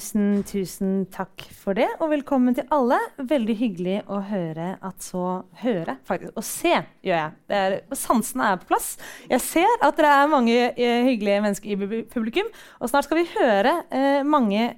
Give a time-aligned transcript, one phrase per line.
[0.00, 2.96] Tusen, tusen takk for det, og velkommen til alle.
[3.20, 6.32] Veldig hyggelig å høre at så Høre, faktisk.
[6.40, 6.72] Og se,
[7.04, 7.34] gjør jeg.
[7.58, 8.94] Er, sansene er på plass.
[9.28, 12.48] Jeg ser at det er mange eh, hyggelige mennesker i publikum.
[12.80, 14.70] Og snart skal vi høre eh, mange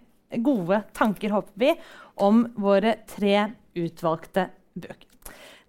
[0.42, 1.76] gode tanker, håper vi,
[2.18, 3.46] om våre tre
[3.78, 5.11] utvalgte bøker.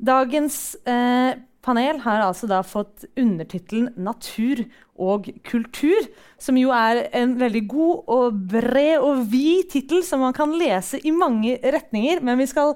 [0.03, 4.65] Dagens eh, panel har altså da fått undertittelen 'Natur
[4.99, 10.35] og kultur', som jo er en veldig god og bred og vid tittel som man
[10.35, 12.75] kan lese i mange retninger, men vi skal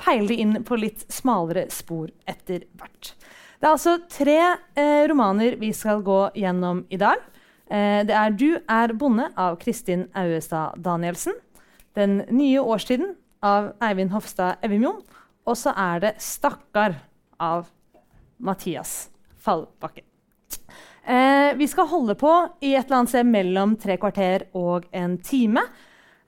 [0.00, 3.14] peile inn på litt smalere spor etter hvert.
[3.60, 4.38] Det er altså tre
[4.78, 7.18] eh, romaner vi skal gå gjennom i dag.
[7.66, 11.34] Eh, det er 'Du er bonde' av Kristin Auestad Danielsen.
[11.94, 15.02] 'Den nye årstiden' av Eivind Hofstad Evimjon.
[15.50, 17.00] Og så er det 'Stakkar'
[17.40, 17.66] av
[18.38, 20.02] Mathias Fallbakke.
[21.04, 25.16] Eh, vi skal holde på i et eller annet sted mellom tre kvarter og en
[25.18, 25.64] time.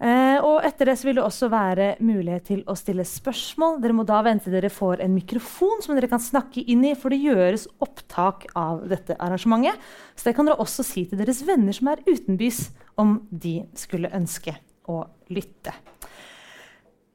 [0.03, 3.79] Eh, og etter det vil det også være mulighet til å stille spørsmål.
[3.84, 7.14] Dere må da vente dere får en mikrofon som dere kan snakke inn i, for
[7.14, 9.79] det gjøres opptak av dette arrangementet.
[10.17, 14.11] Så det kan dere også si til deres venner som er utenbys, om de skulle
[14.11, 14.57] ønske
[14.91, 15.77] å lytte.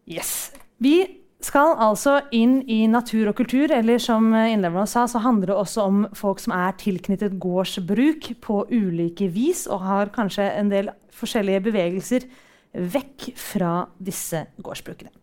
[0.08, 0.54] Yes.
[0.80, 5.60] Vi skal altså inn i natur og kultur, eller som innleverne sa, så handler det
[5.60, 10.90] også om folk som er tilknyttet gårdsbruk på ulike vis, og har kanskje en del
[11.18, 12.26] forskjellige bevegelser
[12.74, 15.14] vekk fra disse gårdsbrukene.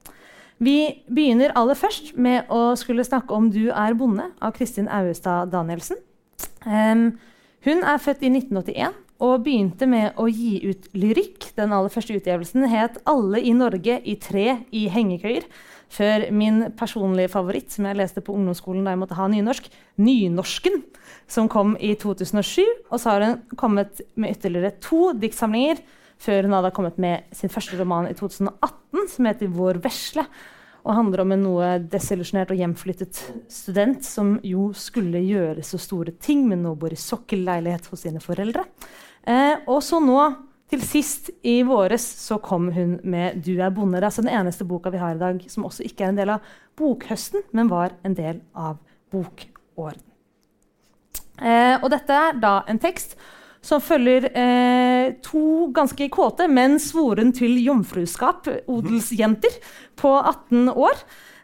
[0.62, 5.50] Vi begynner aller først med å skulle snakke om 'Du er bonde' av Kristin Auestad
[5.50, 5.96] Danielsen.
[6.64, 7.18] Um,
[7.64, 11.54] hun er født i 1981 og begynte med å gi ut lyrikk.
[11.56, 15.44] Den aller første utgivelsen het 'Alle i Norge i tre i hengekøyer'.
[15.94, 19.68] Før min personlige favoritt, som jeg leste på ungdomsskolen da jeg måtte ha nynorsk,
[19.98, 20.82] 'Nynorsken',
[21.28, 22.64] som kom i 2007.
[22.90, 25.78] Og så har hun kommet med ytterligere to diktsamlinger
[26.18, 30.26] før hun hadde kommet med sin første roman i 2018, som heter 'Vår vesle'.
[30.84, 33.16] Og handler om en noe desillusjonert og hjemflyttet
[33.48, 38.20] student som jo skulle gjøre så store ting, men nå bor i sokkelleilighet hos sine
[38.20, 38.66] foreldre.
[39.26, 40.20] Eh, og så nå,
[40.74, 43.96] til sist i våres, så kom hun med 'Du er bonde'.
[43.96, 46.16] Det er altså den eneste boka vi har i dag som også ikke er en
[46.16, 46.40] del av
[46.76, 48.78] bokhøsten, men var en del av
[49.12, 50.02] bokåren.
[51.38, 53.16] Eh, og dette er da en tekst
[53.62, 59.50] som følger eh, to ganske kåte, men svoren til jomfruskap, odelsjenter
[59.96, 60.94] på 18 år.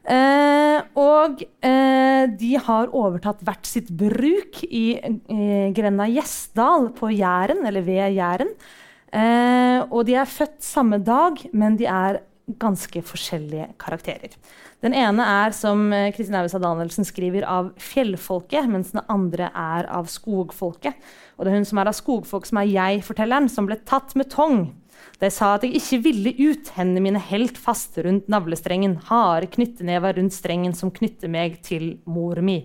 [0.05, 7.67] Eh, og eh, de har overtatt hvert sitt bruk i, eh, grenda Gjesdal på Jæren,
[7.67, 8.55] eller ved Jæren.
[9.11, 12.21] Eh, og de er født samme dag, men de er
[12.61, 14.35] ganske forskjellige karakterer.
[14.81, 19.89] Den ene er, som eh, Kristin Auestad Danielsen skriver, av fjellfolket, mens den andre er
[19.93, 20.97] av skogfolket.
[21.37, 24.31] Og det er hun som er av skogfolk, som er jeg-fortelleren, som ble tatt med
[24.33, 24.71] tong.
[25.21, 30.17] De sa at jeg ikke ville ut, hendene mine helt fast rundt navlestrengen, harde knyttenever
[30.17, 32.63] rundt strengen som knytter meg til mor mi.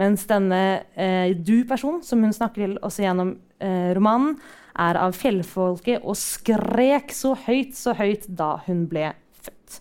[0.00, 0.60] Mens denne
[0.98, 4.36] eh, du-personen, som hun snakker til også gjennom eh, romanen,
[4.74, 9.12] er av fjellfolket og skrek så høyt, så høyt da hun ble
[9.44, 9.78] født.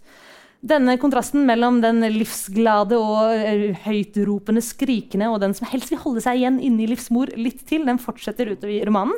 [0.63, 6.23] Denne kontrasten mellom den livsglade og uh, høytropende skrikende og den som helst vil holde
[6.23, 9.17] seg igjen inni livsmor litt til, den fortsetter utover i romanen.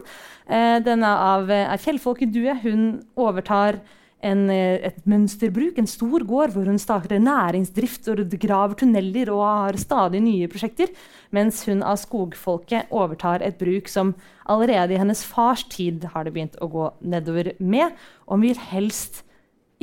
[0.50, 2.57] Uh, den er av uh, fjellfolket Due.
[2.63, 2.88] Hun
[3.19, 3.84] overtar
[4.23, 9.77] en, et mønsterbruk, en stor gård, hvor hun starter næringsdrift og graver tunneler og har
[9.81, 10.93] stadig nye prosjekter.
[11.35, 14.15] Mens hun av skogfolket overtar et bruk som
[14.49, 17.93] allerede i hennes fars tid har det begynt å gå nedover med.
[18.25, 19.23] Og hun vil helst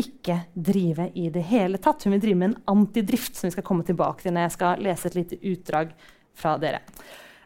[0.00, 2.04] ikke drive i det hele tatt.
[2.04, 4.86] Hun vil drive med en antidrift, som vi skal komme tilbake til når jeg skal
[4.86, 5.92] lese et lite utdrag
[6.38, 6.82] fra dere.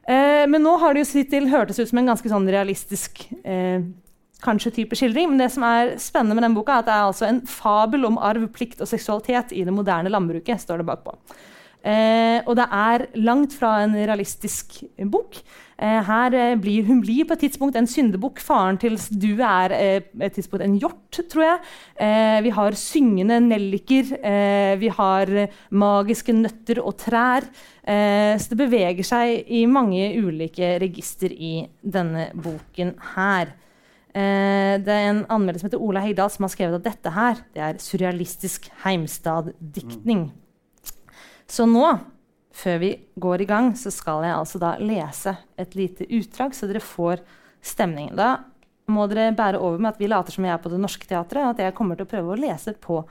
[0.06, 3.82] Eh, men nå har det jo hittil hørtes ut som en ganske sånn realistisk eh,
[4.44, 5.30] kanskje type skildring.
[5.32, 8.08] Men det som er spennende med den boka, er at det er altså en fabel
[8.08, 10.60] om arv, plikt og seksualitet i det moderne landbruket.
[10.60, 11.16] står det bakpå.
[11.86, 15.38] Eh, og det er langt fra en realistisk bok.
[15.76, 18.40] Eh, her eh, blir, hun blir på et tidspunkt en syndebukk.
[18.42, 21.58] Faren til Du er eh, et tidspunkt en hjort, tror jeg.
[22.00, 24.14] Eh, vi har syngende nelliker.
[24.80, 25.30] Vi har
[25.70, 27.44] magiske nøtter og trær.
[27.86, 33.54] så det beveger seg i mange ulike register i denne boken her.
[34.16, 37.62] Det er en anmelder som heter Ola Heidal som har skrevet at dette her det
[37.66, 40.30] er surrealistisk Heimstad-diktning.
[41.44, 41.84] Så nå
[42.56, 42.90] før vi
[43.20, 47.20] går i gang, så skal jeg altså da lese et lite utdrag, så dere får
[47.64, 48.14] stemning.
[48.16, 48.38] Da
[48.92, 51.42] må dere bære over med at vi later som jeg er på Det Norske Teatret,
[51.42, 53.02] og at jeg kommer til å prøve å lese på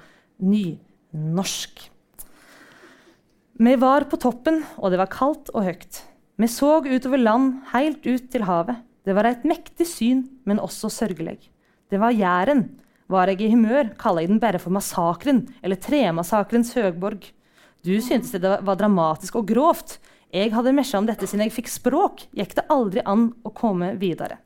[0.46, 1.86] nynorsk.
[3.56, 6.02] Vi var på toppen, og det var kaldt og høyt.
[6.42, 8.82] Vi så utover land, heilt ut til havet.
[9.06, 11.38] Det var et mektig syn, men også sørgelig.
[11.92, 12.66] Det var Jæren.
[13.06, 17.28] Var jeg i humør, kaller jeg den bare for Massakren, eller Tremassakrens høgborg.
[17.86, 20.00] Du syntes det var dramatisk og grovt.
[20.34, 23.94] Jeg hadde mesja om dette siden jeg fikk språk, gikk det aldri an å komme
[24.02, 24.40] videre.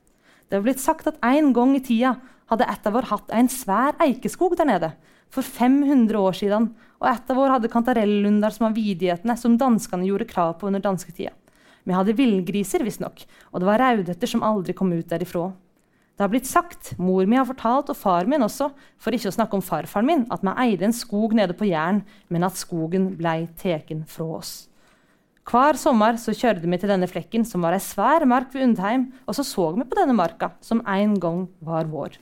[0.50, 2.18] Det var blitt sagt at en gang i tida
[2.52, 4.92] hadde et av vår hatt en svær eikeskog der nede.
[5.32, 6.72] For 500 år siden.
[7.00, 10.84] Og et av vår hadde kantarellunder som var vidighetene som danskene gjorde krav på under
[10.84, 11.32] dansketida.
[11.90, 15.48] Vi hadde villgriser, visstnok, og det var raudhetter som aldri kom ut derifra.
[16.14, 18.68] Det har blitt sagt, mor mi har fortalt, og far min også,
[19.02, 22.04] for ikke å snakke om farfaren min, at vi eide en skog nede på Jæren,
[22.30, 24.52] men at skogen blei teken fra oss.
[25.50, 29.08] Hver sommer så kjørte vi til denne flekken, som var ei svær mark ved Undheim,
[29.26, 32.20] og så så vi på denne marka, som en gang var vår.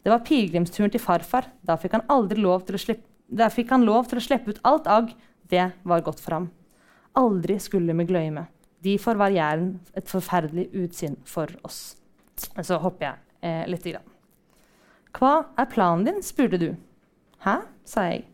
[0.00, 1.50] Det var pilegrimsturen til farfar.
[1.60, 2.06] Da fikk han,
[2.38, 5.12] lov til å slippe, da fikk han lov til å slippe ut alt agg.
[5.50, 6.50] Det var godt for ham.
[7.18, 8.46] Aldri skulle vi glemme.
[8.84, 11.96] Derfor var Jæren et forferdelig utsyn for oss.
[12.36, 13.16] Så hopper jeg
[13.46, 14.10] eh, lite Grann.
[15.14, 16.22] Hva er planen din?
[16.26, 16.70] spurte du.
[17.44, 17.60] Hæ?
[17.86, 18.24] sa jeg.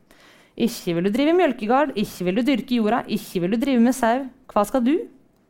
[0.61, 3.97] Ikke vil du drive mjølkegard, ikke vil du dyrke jorda, ikke vil du drive med
[3.97, 4.27] sau.
[4.51, 4.95] Hva skal du?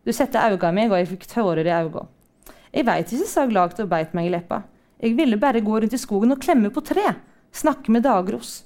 [0.07, 2.07] Du sette auga meg, og jeg fikk tårer i auga.
[2.71, 4.63] Jeg veit ikke, sa Glagt og beit meg i leppa.
[5.01, 7.15] Jeg ville bare gå rundt i skogen og klemme på tre.
[7.57, 8.61] Snakke med dagros.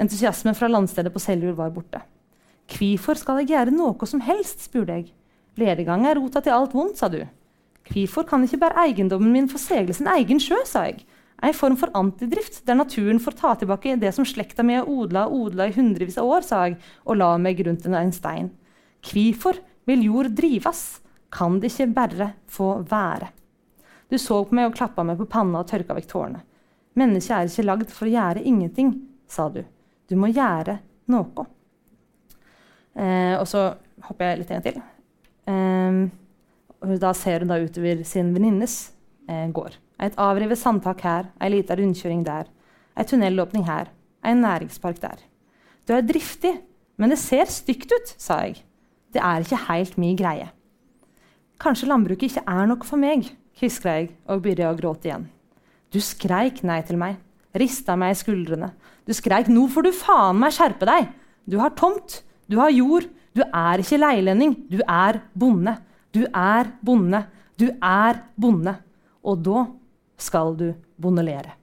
[0.00, 2.00] Entusiasmen fra landstedet på Seljord var borte.
[2.72, 4.64] Hvorfor skal jeg gjøre noe som helst?
[4.64, 5.10] spurte jeg.
[5.60, 7.20] Ledegang er rota til alt vondt, sa du.
[7.92, 11.02] Hvorfor kan ikke bare eiendommen min få seile sin egen sjø, sa jeg.
[11.42, 15.26] En form for antidrift, der naturen får ta tilbake det som slekta mi har odla
[15.26, 18.52] og odla i hundrevis av år, sa jeg og la meg rundt en stein.
[19.02, 19.58] Hvorfor
[19.90, 21.00] vil jord drives?
[21.32, 23.32] Kan det ikke bare få være?
[24.12, 26.42] Du så på meg og klappa meg på panna og tørka vekk tårene.
[27.00, 28.94] Mennesket er ikke lagd for å gjøre ingenting,
[29.26, 29.62] sa du.
[30.06, 30.76] Du må gjøre
[31.10, 31.46] noe.
[32.92, 33.70] Eh, og så
[34.04, 34.82] hopper jeg litt en til.
[36.82, 38.76] Og da ser hun da utover sin venninnes
[39.30, 39.76] eh, gård.
[40.02, 42.48] Et avrevet sandtak her, ei lita rundkjøring der.
[42.98, 43.92] Ei tunnelåpning her,
[44.26, 45.22] en næringspark der.
[45.86, 46.56] Du er driftig,
[46.98, 48.58] men det ser stygt ut, sa jeg.
[49.14, 50.48] Det er ikke helt mi greie.
[51.62, 53.30] Kanskje landbruket ikke er noe for meg,
[53.60, 55.28] hviska jeg og begynte å gråte igjen.
[55.92, 57.20] Du skreik nei til meg,
[57.54, 58.72] rista meg i skuldrene.
[59.06, 61.10] Du skreik 'nå får du faen meg skjerpe deg'.
[61.46, 65.76] Du har tomt, du har jord, du er ikke leilending, du er bonde.
[66.12, 67.24] Du er bonde.
[67.56, 68.76] Du er bonde.
[69.24, 69.66] Og da
[70.20, 70.70] skal du
[71.00, 71.56] bondelere.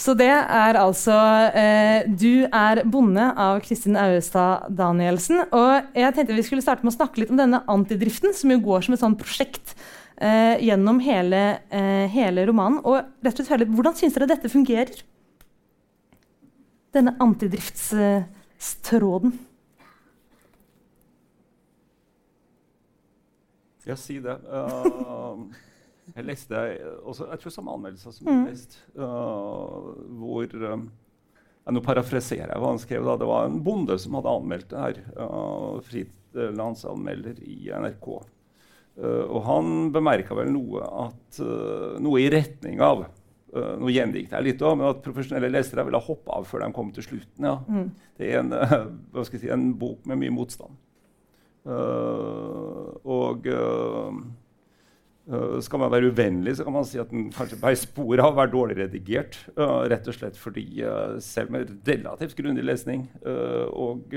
[0.00, 1.12] Så det er altså
[1.52, 5.42] eh, 'Du er bonde' av Kristin Auestad Danielsen.
[5.52, 8.62] Og jeg tenkte vi skulle starte med å snakke litt om denne antidriften, som jo
[8.64, 9.74] går som et sånt prosjekt
[10.16, 12.80] eh, gjennom hele, eh, hele, romanen.
[12.80, 15.02] Og rett og slett Hvordan syns dere dette fungerer?
[16.96, 17.12] Denne
[18.60, 19.32] antidriftstråden.
[23.84, 24.36] Ja, si det.
[24.46, 25.48] Uh,
[26.14, 26.56] jeg leste
[27.02, 28.42] også, jeg tror samme anmeldelse som mm.
[28.50, 30.90] lest, uh, hvor um,
[31.70, 33.04] Nå parafraserer jeg hva han skrev.
[33.04, 35.00] da, Det var en bonde som hadde anmeldt det her.
[35.14, 38.08] Uh, Frilansanmelder i NRK.
[38.98, 41.40] Uh, og han bemerka vel noe, at,
[42.02, 43.04] noe i retning av
[43.50, 46.92] Nå gjendikt jeg litt, òg, men at profesjonelle lesere ville hoppe av før de kom
[46.94, 47.46] til slutten.
[47.48, 47.56] Ja.
[47.66, 47.88] Mm.
[48.20, 48.52] Det er en,
[49.16, 50.78] uh, si, en, bok med mye motstand.
[51.66, 54.14] Uh, og uh,
[55.62, 58.38] skal man være uvennlig, så kan man si at den kanskje bare spor av å
[58.38, 59.36] være dårlig redigert.
[59.58, 60.64] Uh, rett og slett fordi
[61.22, 63.06] selv med relativt grundig lesning
[63.70, 64.14] og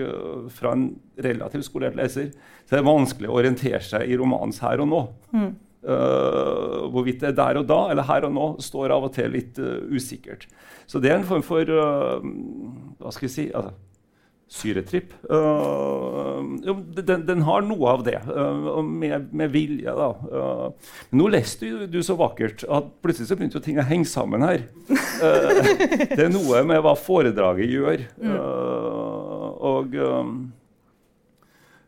[0.54, 0.88] fra en
[1.22, 2.32] relativt skolert leser,
[2.64, 5.06] så er det vanskelig å orientere seg i romanens her og nå.
[5.36, 5.54] Mm.
[5.84, 9.58] Hvorvidt det er der og da eller her og nå, står av og til litt
[9.60, 10.48] usikkert.
[10.88, 13.50] Så det er en form for Hva skal vi si?
[13.52, 13.74] altså,
[14.54, 15.14] syretripp.
[15.30, 16.44] Uh,
[17.00, 19.94] den, den, har noe av det, uh, med, med, vilje.
[19.98, 20.10] da.
[20.30, 24.10] Uh, nå leste du, du, så vakkert at plutselig så begynte jo ting å henge
[24.10, 24.68] sammen her.
[26.14, 28.06] det er noe med hva foredraget gjør.
[28.24, 28.36] Mm.
[29.64, 29.96] og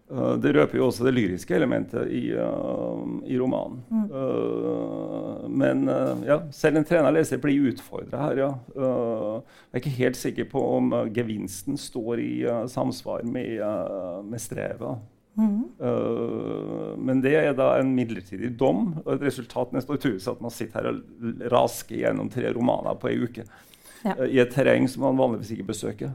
[0.05, 3.79] Uh, det røper jo også det lyriske elementet i, uh, i romanen.
[3.89, 4.03] Mm.
[4.11, 5.89] Uh, men
[6.27, 8.43] ja, selv en trener leser blir utfordra her.
[8.43, 8.51] Ja.
[8.75, 12.31] jeg er ikke helt sikker på om gevinsten står i
[12.69, 13.61] samsvar med,
[14.29, 15.11] med strevet.
[15.35, 15.65] Mm.
[17.03, 20.79] men det er da en midlertidig dom og et resultat nesten jeg at man sitter
[20.79, 23.43] her og rasker gjennom tre romaner på ei uke.
[24.05, 24.15] Ja.
[24.23, 26.13] I et terreng som man vanligvis ikke besøker.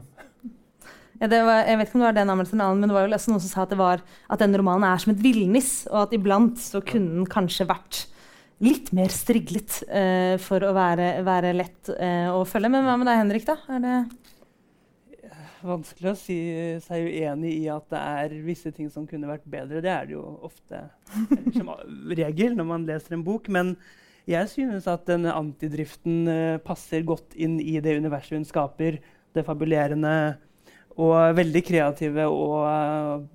[1.21, 3.41] Var, jeg vet ikke om det var den anmeldelsen, men det var jo noen som
[3.45, 4.01] sa at, var,
[4.33, 8.07] at den romanen er som et villnis, og at iblant så kunne den kanskje vært
[8.61, 12.71] litt mer striglet uh, for å være, være lett uh, å følge.
[12.73, 13.47] Men hva med deg, Henrik?
[13.49, 13.57] da?
[13.69, 13.95] Er det
[15.61, 16.35] Vanskelig å si
[16.81, 19.83] seg uenig i at det er visse ting som kunne vært bedre.
[19.85, 20.79] Det er det jo ofte
[21.53, 21.69] som
[22.21, 23.45] regel når man leser en bok.
[23.53, 23.75] Men
[24.25, 28.97] jeg synes at denne antidriften uh, passer godt inn i det universet hun skaper.
[29.37, 30.15] Det fabulerende
[30.99, 33.27] og veldig kreative og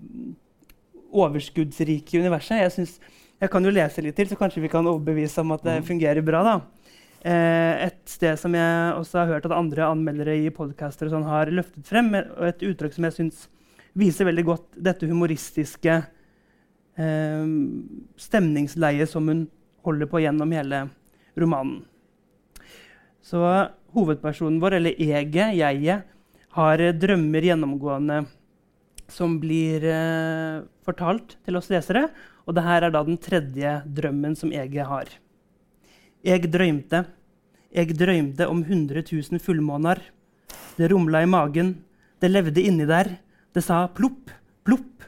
[1.17, 2.61] overskuddsrike universet.
[2.61, 2.97] Jeg synes
[3.37, 5.87] jeg kan jo lese litt til, så kanskje vi kan overbevise om at det mm.
[5.91, 6.43] fungerer bra.
[6.47, 6.57] da.
[7.27, 11.53] Eh, et sted som jeg også har hørt at andre anmeldere i podcaster sånn har
[11.53, 13.43] løftet frem, og et uttrykk som jeg syns
[13.97, 15.99] viser veldig godt dette humoristiske
[17.01, 17.53] eh,
[18.21, 19.47] stemningsleiet som hun
[19.87, 20.87] holder på gjennom hele
[21.37, 21.83] romanen.
[23.27, 23.43] Så
[23.97, 26.07] hovedpersonen vår, eller eget, jeget,
[26.57, 28.25] har drømmer gjennomgående
[29.13, 32.09] som blir eh, fortalt til oss lesere.
[32.47, 35.11] Og dette er da den tredje drømmen som jeg har.
[36.27, 37.05] Jeg drømte.
[37.75, 40.01] Jeg drømte om 100 000 fullmåner.
[40.79, 41.75] Det rumla i magen.
[42.23, 43.17] Det levde inni der.
[43.53, 44.31] Det sa plopp,
[44.65, 45.05] plopp.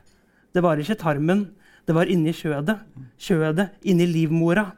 [0.53, 1.47] Det var ikke tarmen.
[1.87, 2.79] Det var inni kjødet.
[3.19, 4.69] Kjødet inni livmora.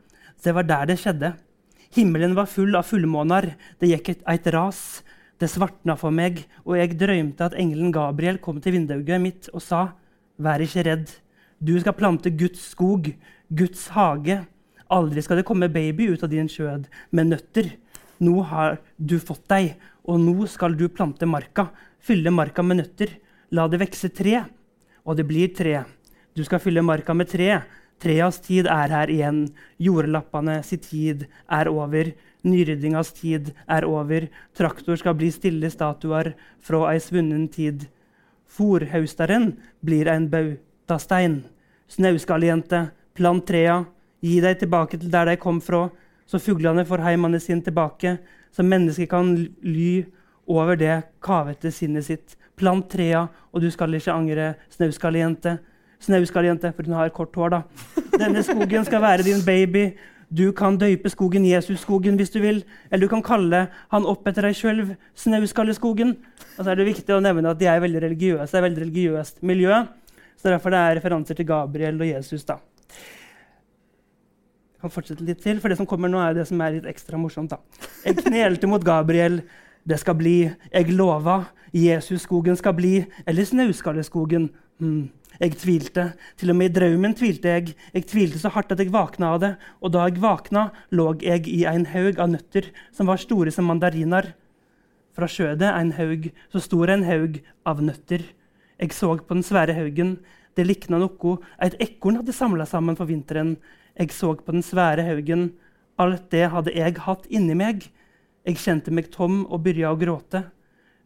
[0.41, 1.35] Det var der det skjedde.
[1.97, 3.55] Himmelen var full av fullmåner.
[3.81, 5.00] Det gikk et, et ras.
[5.40, 9.64] Det svartna for meg, og jeg drømte at engelen Gabriel kom til vinduet mitt og
[9.64, 9.90] sa,
[10.40, 11.09] Vær ikke redd.
[11.61, 13.11] Du skal plante Guds skog,
[13.52, 14.38] Guds hage.
[14.92, 17.68] Aldri skal det komme baby ut av din skjød med nøtter.
[18.20, 19.75] Nå har du fått deg,
[20.09, 21.68] og nå skal du plante marka.
[22.00, 23.12] Fylle marka med nøtter.
[23.52, 24.42] La det vekse tre.
[25.04, 25.82] Og det blir tre.
[26.37, 27.62] Du skal fylle marka med tre.
[28.00, 29.44] Treas tid er her igjen.
[29.80, 32.12] Jordlappene si tid er over.
[32.47, 34.28] Nyryddingas tid er over.
[34.56, 37.87] Traktor skal bli stille statuer fra ei svunnen tid.
[38.50, 39.52] Forhaustaren
[39.85, 40.54] blir ein bau
[40.99, 41.42] stein.
[41.90, 43.85] Snauskallejente, plant trea,
[44.23, 45.88] gi deg tilbake til der dei kom fra,
[46.26, 48.16] så fuglene får heimene sine tilbake,
[48.54, 49.32] så mennesket kan
[49.62, 50.04] ly
[50.50, 52.37] over det kavete sinnet sitt.
[52.59, 55.56] Plant trea, og du skal ikke angre, snauskaljente.
[56.00, 57.62] Snauskaljente, for hun har kort hår, da.
[58.18, 59.90] Denne skogen skal være din baby.
[60.31, 62.61] Du kan døype skogen Jesusskogen hvis du vil,
[62.91, 64.83] eller du kan kalle han opp etter deg sjøl,
[65.19, 66.13] Snauskalleskogen.
[66.57, 68.47] Og så er det viktig å nevne at de er veldig religiøse.
[68.53, 69.81] Det er veldig religiøst miljø.
[70.39, 72.45] Så Derfor det er referanser til Gabriel og Jesus.
[72.47, 72.61] da.
[74.71, 76.87] Jeg kan fortsette litt til, for Det som kommer nå er det som er litt
[76.87, 77.51] ekstra morsomt.
[77.51, 77.59] da.
[78.07, 79.43] Jeg knelte mot Gabriel.
[79.87, 80.51] Det skal bli.
[80.73, 81.51] Jeg lova.
[81.75, 83.05] Jesusskogen skal bli.
[83.27, 84.51] Eller Snauskalleskogen.
[84.79, 85.11] Hmm.
[85.40, 86.11] Jeg tvilte.
[86.37, 87.73] Til og med i drømmen tvilte jeg.
[87.94, 89.54] Jeg tvilte så hardt at jeg vakna av det.
[89.80, 93.70] Og da jeg vakna, lå jeg i en haug av nøtter som var store som
[93.70, 94.35] mandariner.
[95.16, 98.26] Fra skjødet en haug, så stor en haug av nøtter.
[98.80, 100.18] Jeg så på den svære haugen.
[100.56, 103.56] Det likna noe et ekorn hadde samla sammen for vinteren.
[103.97, 105.50] Jeg så på den svære haugen.
[106.00, 107.88] Alt det hadde jeg hatt inni meg.
[108.44, 110.44] Jeg kjente meg tom og begynte å gråte.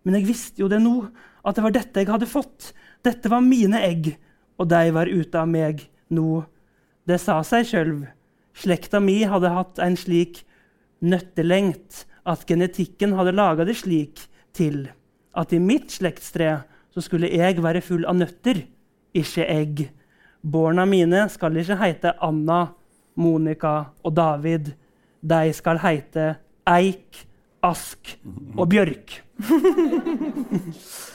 [0.05, 1.07] Men jeg visste jo det nå,
[1.45, 2.73] at det var dette jeg hadde fått.
[3.05, 4.15] Dette var mine egg,
[4.57, 5.83] og de var ute av meg
[6.15, 6.45] nå.
[7.05, 7.95] Det sa seg sjøl.
[8.57, 10.45] Slekta mi hadde hatt en slik
[11.05, 14.23] nøttelengt at genetikken hadde laga det slik
[14.57, 14.87] til
[15.37, 16.63] at i mitt slektstre
[16.95, 18.63] så skulle jeg være full av nøtter,
[19.15, 19.83] ikke egg.
[20.41, 22.69] Barna mine skal ikke heite Anna,
[23.19, 24.71] Monica og David.
[25.21, 26.35] De skal heite
[26.71, 27.25] Eik,
[27.65, 28.15] Ask
[28.57, 29.19] og Bjørk.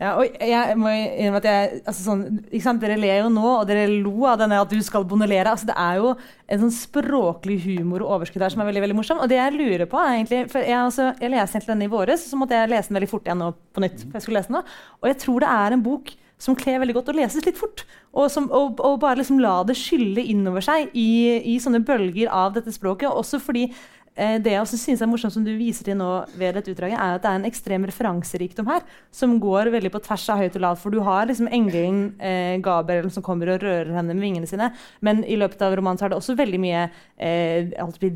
[0.00, 3.82] Ja, og jeg må innrømme at jeg, altså sånn, Dere ler jo nå, og dere
[3.90, 5.52] lo av denne at du skal bonolere.
[5.52, 6.14] Altså, det er jo
[6.48, 9.20] en sånn språklig humor og overskudd her som er veldig veldig morsom.
[9.20, 11.92] Og det jeg lurer på er egentlig, for Jeg, altså, jeg leste egentlig denne i
[11.92, 14.06] våres, så måtte jeg lese den veldig fort igjen nå på nytt.
[14.06, 14.64] for jeg skulle lese den nå.
[15.02, 17.84] Og jeg tror det er en bok som kler veldig godt å leses litt fort.
[18.14, 21.10] Og, som, og, og bare liksom la det skylle innover seg i,
[21.52, 23.12] i sånne bølger av dette språket.
[23.12, 23.68] Også fordi
[24.16, 27.14] det jeg også synes er morsomt som du viser til nå ved dette utdraget, er
[27.16, 28.82] at det er en ekstrem referanserikdom her,
[29.14, 30.80] som går veldig på tvers av høyt og lavt.
[30.82, 34.72] For du har liksom engelen eh, Gabriel som kommer og rører henne med vingene sine.
[35.00, 36.82] Men i løpet av romanen så er det også veldig mye
[37.16, 37.70] eh,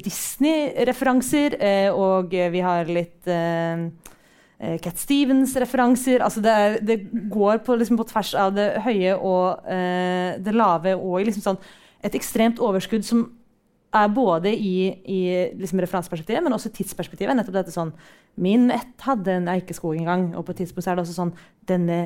[0.04, 3.86] Disney-referanser, eh, og vi har litt eh,
[4.58, 6.20] eh, Cat Stevens-referanser.
[6.20, 6.98] altså det, er, det,
[7.32, 11.62] går på, liksom, på, tvers av det høye og det lave og liksom sånn,
[12.04, 13.24] et ekstremt overskudd som
[13.94, 15.20] er både i, i
[15.58, 17.36] liksom referanseperspektivet, men også tidsperspektivet.
[17.36, 17.94] nettopp dette sånn,
[18.34, 21.34] Min ett hadde en eikeskog en gang, og på et tidspunkt er det også sånn
[21.70, 21.98] denne,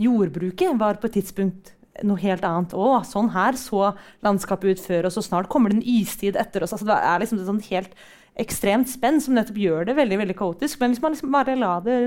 [0.00, 1.74] jordbruket var på et tidspunkt
[2.04, 2.72] noe helt annet.
[2.72, 3.90] Å, sånn her så
[4.24, 6.72] landskapet ut før, og så snart kommer det en istid etter oss.
[6.76, 8.00] Altså, det er liksom et sånn helt
[8.40, 10.80] ekstremt spenn som nettopp gjør det veldig veldig kaotisk.
[10.80, 12.00] Men hvis man liksom bare lar det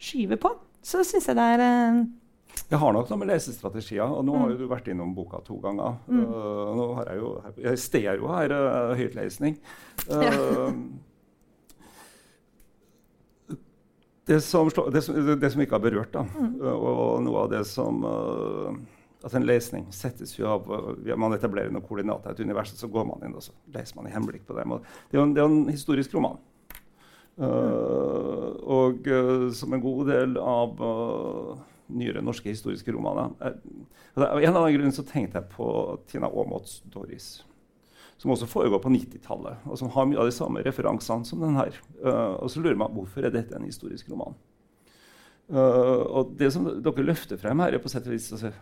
[0.00, 0.52] skyve på,
[0.84, 1.64] så syns jeg det er
[2.70, 5.56] Jeg har nok noe med lesestrategier, og nå har jo du vært innom boka to
[5.62, 5.96] ganger.
[6.06, 6.20] Mm.
[6.28, 7.30] Uh, nå har jeg jo
[7.64, 9.56] Jeg ser jo her uh, høytlesning.
[10.06, 10.70] Uh,
[14.28, 16.60] det, som, slå- det, som, det som ikke har berørt, da, mm.
[16.70, 18.04] og noe av det som
[19.20, 20.68] at en lesning settes jo av
[21.18, 24.08] Man etablerer noen koordinater i et univers, så går man inn og så leser man
[24.08, 24.78] i henblikk på dem.
[25.10, 26.38] Det er jo en, det er en historisk roman.
[27.40, 31.60] Uh, og uh, som en god del av uh,
[31.96, 33.56] nyere norske historiske romaner er,
[34.16, 35.66] er- Av en eller annen grunn så tenkte jeg på
[36.10, 37.42] Tina Aamots 'Doris',
[38.18, 41.56] som også foregår på 90-tallet, og som har mye av de samme referansene som den
[41.56, 41.76] her.
[42.04, 44.34] Uh, og så lurer man hvorfor er dette en historisk roman.
[45.48, 48.52] Uh, og det som dere løfter frem her, er på sett og vis altså,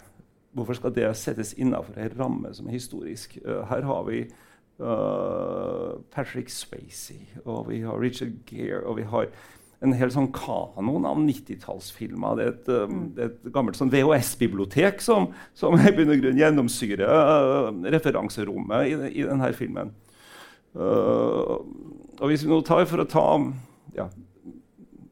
[0.56, 3.36] Hvorfor skal det settes innafor ei ramme som er historisk?
[3.44, 4.22] Her har vi
[6.10, 9.28] Patrick Spacey, og vi har Richard Gere, og vi har
[9.84, 12.38] en hel sånn kanon av 90-tallsfilmer.
[12.38, 16.22] Det, er et, um, det er et gammelt sånn VHS-bibliotek som, som i bunn og
[16.24, 19.92] grunn gjennomsyrer uh, referanserommet i, i denne filmen.
[20.74, 21.58] Uh,
[22.18, 23.26] og hvis vi nå tar for å ta
[23.94, 24.08] ja,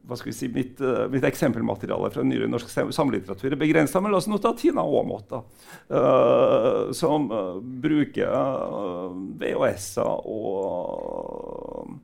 [0.07, 4.11] hva skal vi si, mitt, uh, mitt eksempelmateriale fra nyere norsk samlitteratur er begrensa, men
[4.11, 7.55] la oss nå ta Tina Aamodt, uh, som uh,
[7.87, 8.29] bruker
[9.39, 11.95] VHS-er og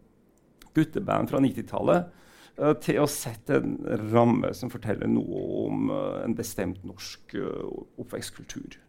[0.73, 2.19] gutteband fra 90-tallet uh,
[2.83, 3.77] til å sette en
[4.11, 7.69] ramme som forteller noe om uh, en bestemt norsk uh,
[8.01, 8.79] oppvekstkultur.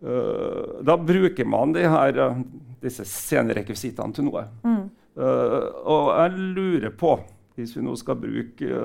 [0.00, 2.16] Da bruker man de her,
[2.80, 4.46] disse scenerekvisittene til noe.
[4.64, 4.86] mm.
[5.20, 7.10] Og jeg lurer på,
[7.52, 8.78] hvis vi nå skal bruke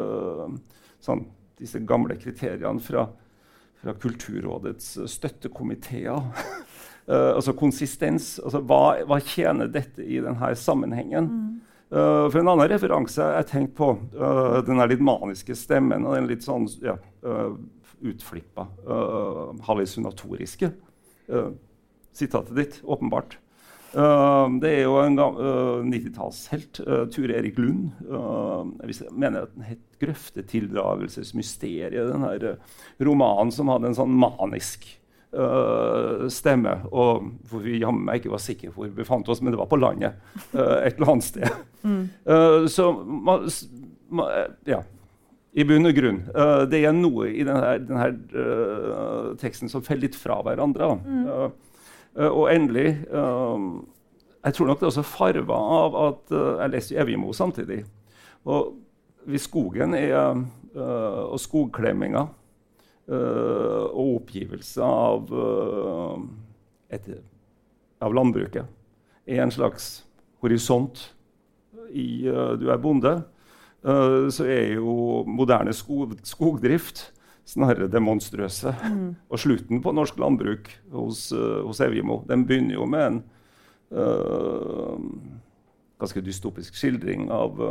[0.99, 1.21] sånn,
[1.55, 3.05] disse gamle kriteriene fra,
[3.79, 6.19] fra Kulturrådets støttekomiteer
[7.07, 8.33] Altså konsistens.
[8.41, 11.29] Altså, hva, hva tjener dette i denne sammenhengen?
[11.95, 16.27] Uh, for En annen referanse jeg tenkte på, uh, den litt maniske stemmen og den
[16.27, 17.55] litt sånn ja, uh,
[18.03, 20.73] utflippa, uh, hallusinatoriske.
[21.31, 21.55] Uh,
[22.15, 23.37] sitatet ditt, åpenbart.
[23.95, 27.91] Det er jo en uh, 90-tallshelt, uh, Ture Erik Lund.
[28.03, 32.11] Jeg mener at den het 'Grøftetildragelsesmysteriet'.
[32.11, 32.59] Den her
[32.99, 34.83] romanen som hadde en sånn manisk
[35.33, 36.75] uh, stemme.
[36.91, 39.69] Og hvor vi jammen meg ikke var sikre hvor vi befant oss, men det var
[39.71, 40.19] på landet.
[40.53, 41.57] uh, et eller annet sted.
[41.83, 43.49] Uh, så man,
[44.09, 44.83] man, ja.
[45.55, 46.17] I bunn og grunn.
[46.67, 50.89] Det er noe i denne, denne teksten som faller litt fra hverandre.
[50.99, 51.29] Mm.
[52.27, 57.85] og endelig Jeg tror nok det er også farva av at jeg leste Evjemo samtidig.
[58.43, 58.75] Og
[59.31, 60.43] hvis skogen er,
[60.75, 62.25] og skogklemminga
[63.11, 66.17] uh, og oppgivelse av, uh,
[66.93, 67.09] et,
[68.03, 68.65] av landbruket
[69.25, 70.05] er en slags
[70.43, 71.07] horisont
[71.91, 73.17] i uh, du er bonde,
[73.85, 77.03] så er jo moderne skog, skogdrift
[77.45, 78.71] snarere det monstrøse.
[79.29, 83.19] Og slutten på norsk landbruk hos, hos Evjemo den begynner jo med en
[85.99, 87.61] ganske dystopisk skildring av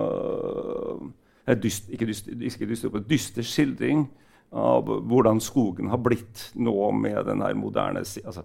[1.46, 4.06] eh, dyst, Ikke, dyst, ikke dystopisk, dyster skildring
[4.52, 8.44] av hvordan skogen har blitt nå med den her moderne altså,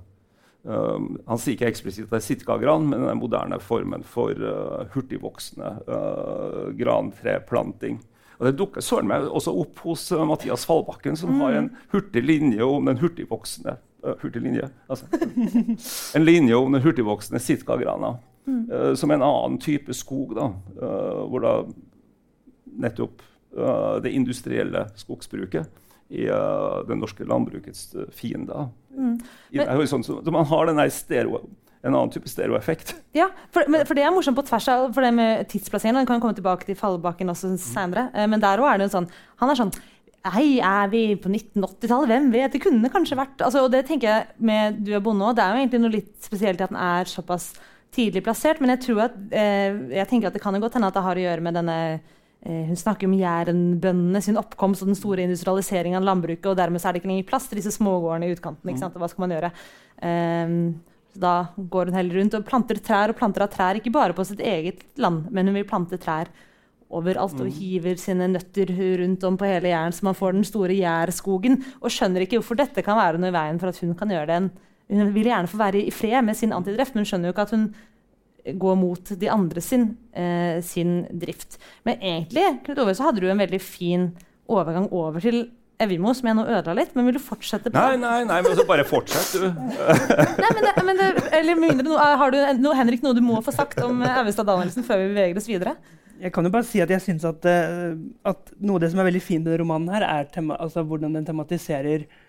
[0.63, 4.89] Um, han sier ikke eksplisitt at det er sitkagran, men den moderne formen for uh,
[4.91, 8.01] hurtigvoksende uh, grantreplanting.
[8.39, 12.25] Og Det dukker søren meg også opp hos uh, Mathias Fallbakken, som har en hurtig
[12.25, 15.07] linje om den hurtigvoksende uh, hurtig linje, altså.
[16.19, 18.17] En linje om den hurtigvoksende sitkagrana.
[18.49, 20.51] uh, som en annen type skog, da,
[20.83, 21.53] uh, hvor da
[22.83, 23.23] nettopp
[23.55, 28.67] uh, det industrielle skogsbruket er uh, det norske landbrukets uh, fiende.
[29.51, 29.87] I den.
[29.87, 31.43] Så, så man har den stereo,
[31.81, 32.95] en annen type stereoeffekt.
[33.15, 36.01] Ja, for, men, for det er morsomt på tvers av for det med tidsplasseringen.
[36.01, 38.09] Den kan komme tilbake til Fallbakken også senere.
[38.13, 38.35] Mm.
[38.35, 39.73] men der òg er det en sånn Han er sånn
[40.27, 42.09] Hei, er vi på 1980-tallet?
[42.11, 42.51] Hvem vet?
[42.51, 45.37] Det kunne kanskje vært altså, Og det tenker jeg med Du er bonde òg.
[45.37, 47.53] Det er jo egentlig noe litt spesielt i at den er såpass
[47.95, 48.59] tidlig plassert.
[48.59, 51.05] Men jeg tror at eh, Jeg tenker at det kan jo godt hende at det
[51.05, 51.77] har å gjøre med denne
[52.39, 56.87] Hun snakker om Jærenbøndene sin oppkomst og den store industrialiseringen av landbruket, og dermed så
[56.87, 58.69] er det ikke lenger plass til disse smågårdene i utkanten.
[58.71, 58.95] ikke sant?
[58.95, 59.49] Og hva skal man gjøre?
[60.07, 60.61] Ehm,
[61.11, 64.15] så da går hun heller rundt og planter trær, og planter av trær ikke bare
[64.15, 66.31] på sitt eget land, men hun vil plante trær
[66.89, 68.71] overalt og hiver sine nøtter
[69.03, 71.59] rundt om på hele Jæren, så man får den store jærskogen.
[71.83, 74.31] Og skjønner ikke hvorfor dette kan være noe i veien for at hun kan gjøre
[74.31, 74.39] det.
[74.89, 77.53] Hun vil gjerne få være i fred med sin antidreft, men skjønner jo ikke at
[77.53, 77.67] hun
[78.45, 81.59] går mot de andre sin, eh, sin drift.
[81.87, 84.11] Men egentlig Knut Ove, så hadde du en veldig fin
[84.49, 85.47] overgang over til
[85.79, 86.91] Evimo, som jeg nå ødela litt.
[86.97, 89.47] Men vil du fortsette på Nei, nei, nei, men så bare fortsett, du.
[90.43, 93.39] Nei, men det, men det, eller mindre, no, har du no, Henrik, noe du må
[93.45, 95.77] få sagt om eh, Auestad Danielsen før vi beveger oss videre?
[96.19, 97.95] Jeg kan jo bare si at jeg synes at, eh,
[98.27, 100.83] at noe av det som er veldig fint i denne romanen, her er tema, altså
[100.83, 102.27] hvordan den tematiserer eh,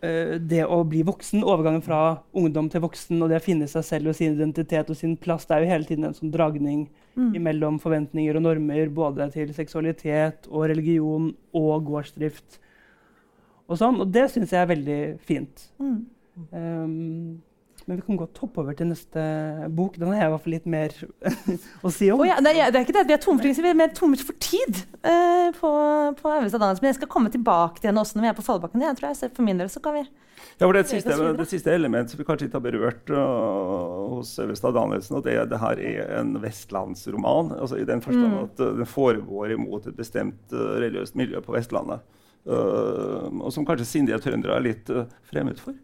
[0.00, 1.42] det å bli voksen.
[1.44, 4.96] Overgangen fra ungdom til voksen og det å finne seg selv og sin identitet og
[4.96, 5.44] sin plass.
[5.44, 6.86] Det er jo hele tiden en sånn dragning
[7.16, 7.42] Mm.
[7.42, 12.58] mellom forventninger og normer, både til seksualitet og religion og gårdsdrift.
[13.68, 15.66] Og sånn, og det syns jeg er veldig fint.
[15.80, 15.98] Mm.
[16.52, 17.42] Um,
[17.90, 19.22] men vi kan godt hoppe over til neste
[19.74, 19.96] bok.
[19.98, 20.94] Den har jeg i hvert fall litt mer
[21.86, 22.22] å si om.
[22.22, 23.78] Oh, ja, det, er, det er ikke det at vi er tomme for, vi er
[23.82, 25.70] mer tomme for tid uh, på,
[26.22, 26.78] på Øvestad Dans.
[26.80, 28.86] Men jeg skal komme tilbake til henne også når vi er på Fallbakken.
[28.86, 31.32] Jeg tror jeg, så for min del så kan vi Ja, for det, Bevege siste,
[31.40, 35.34] det siste elementet som vi kanskje ikke har berørt uh, hos Øvestad Danielsen, og det,
[35.40, 37.52] er- det her er en vestlandsroman.
[37.58, 38.38] altså I den forstand Mm.
[38.46, 42.00] at uh, den foregår imot et bestemt uh, religiøst miljø på Vestlandet.
[42.48, 45.74] Uh, og som kanskje sindige trøndere er litt uh, fremmed for.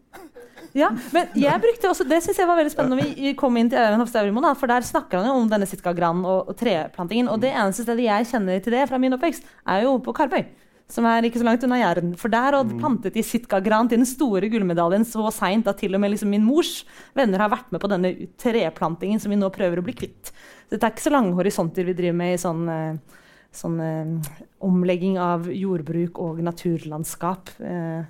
[0.75, 3.69] Ja, men jeg brukte også, Det synes jeg var veldig spennende når vi kom inn
[3.71, 7.29] til Øyvind Hofstad Aurimo, for der snakker han jo om denne sitkagranen og, og treplantingen.
[7.31, 10.43] Og det eneste stedet jeg kjenner til det fra min oppvekst, er jo på Karpøy
[10.91, 12.13] Som er ikke så langt unna Jæren.
[12.19, 16.03] For der og plantet de sitkagran til den store gullmedaljen så seint at til og
[16.03, 16.85] med liksom min mors
[17.17, 20.31] venner har vært med på denne treplantingen som vi nå prøver å bli kvitt.
[20.67, 23.25] Så det er ikke så lange horisonter vi driver med i sånn, eh,
[23.55, 28.07] sånn eh, omlegging av jordbruk og naturlandskap eh,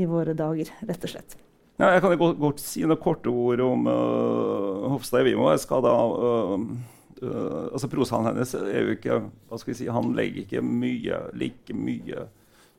[0.00, 1.39] i våre dager, rett og slett.
[1.80, 5.46] Ja, jeg kan jo godt, godt si noen korte ord om uh, Hofstad Evimo.
[5.48, 9.86] Jeg skal da uh, uh, altså Prosaen hennes er jo ikke hva skal vi si,
[9.88, 12.26] Han legger ikke mye, like mye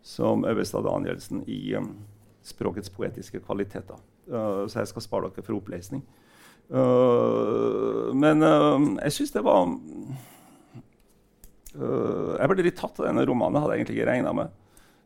[0.05, 1.95] som Øvestad Danielsen i um,
[2.45, 3.97] språkets poetiske kvaliteter.
[4.29, 6.05] Uh, så jeg skal spare dere for opplesning.
[6.71, 9.65] Men jeg syns det var
[11.75, 13.59] Jeg ble litt tatt av denne romanen.
[13.59, 14.53] Hadde jeg egentlig ikke regna med.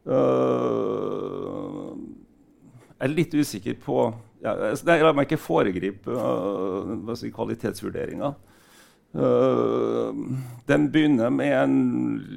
[0.06, 1.65] Uh,
[3.06, 4.00] er litt usikker på
[4.44, 8.34] ja, altså, Jeg lar meg ikke foregripe uh, si, kvalitetsvurderinga.
[9.16, 10.12] Uh,
[10.68, 11.76] den begynner med en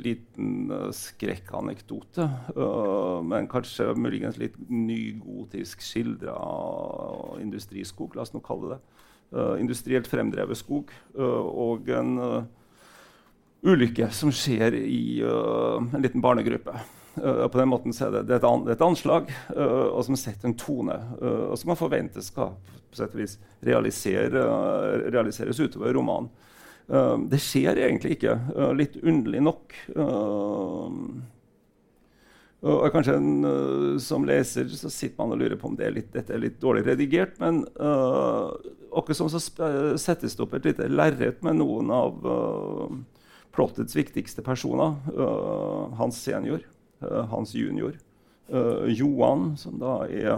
[0.04, 6.36] liten uh, skrekkanekdote, uh, men kanskje muligens litt nygotisk skildra
[7.42, 8.80] industriskog, la oss nå kalle det.
[9.60, 10.88] Industrielt fremdrevet skog.
[11.12, 12.14] og en
[13.60, 16.72] ulykke som skjer i en liten barnegruppe.
[17.16, 19.88] Uh, på den måten er det, det, er et an, det er et anslag uh,
[19.90, 22.54] og som setter en tone, uh, og som man forventer skal
[22.88, 23.34] på sett og vis
[23.66, 24.44] realisere,
[25.12, 26.30] realiseres utover romanen.
[27.28, 28.32] Det skjer egentlig ikke,
[28.72, 29.74] litt underlig nok.
[32.64, 36.08] Og kanskje en, Som leser så sitter man og lurer på om det er litt,
[36.14, 37.36] dette er litt dårlig redigert.
[37.44, 38.56] Men uh,
[39.12, 39.42] som så
[40.00, 42.88] settes det opp et lite lerret med noen av uh,
[43.52, 44.96] plottets viktigste personer.
[45.12, 46.64] Uh, Hans senior,
[47.00, 47.96] Hans junior,
[48.52, 50.32] uh, Johan, som da er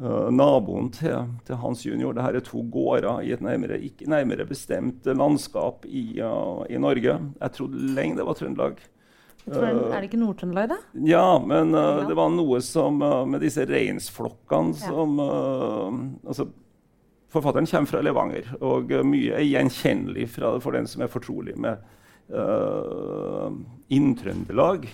[0.00, 2.14] uh, naboen til, til Hans junior.
[2.16, 7.18] Dette er to gårder i et nærmere, ikke nærmere bestemt landskap i, i Norge.
[7.40, 8.80] Jeg trodde lenge det var Trøndelag.
[9.40, 10.76] Tror, er det ikke Nord-Trøndelag, da?
[11.08, 15.88] ja, men uh, det var noe som uh, med disse reinsflokkene som uh,
[16.28, 16.50] altså,
[17.30, 21.78] Forfatteren kommer fra Levanger, og mye er gjenkjennelig fra, for den som er fortrolig med
[22.34, 23.54] uh,
[23.94, 24.88] Inn-Trøndelag.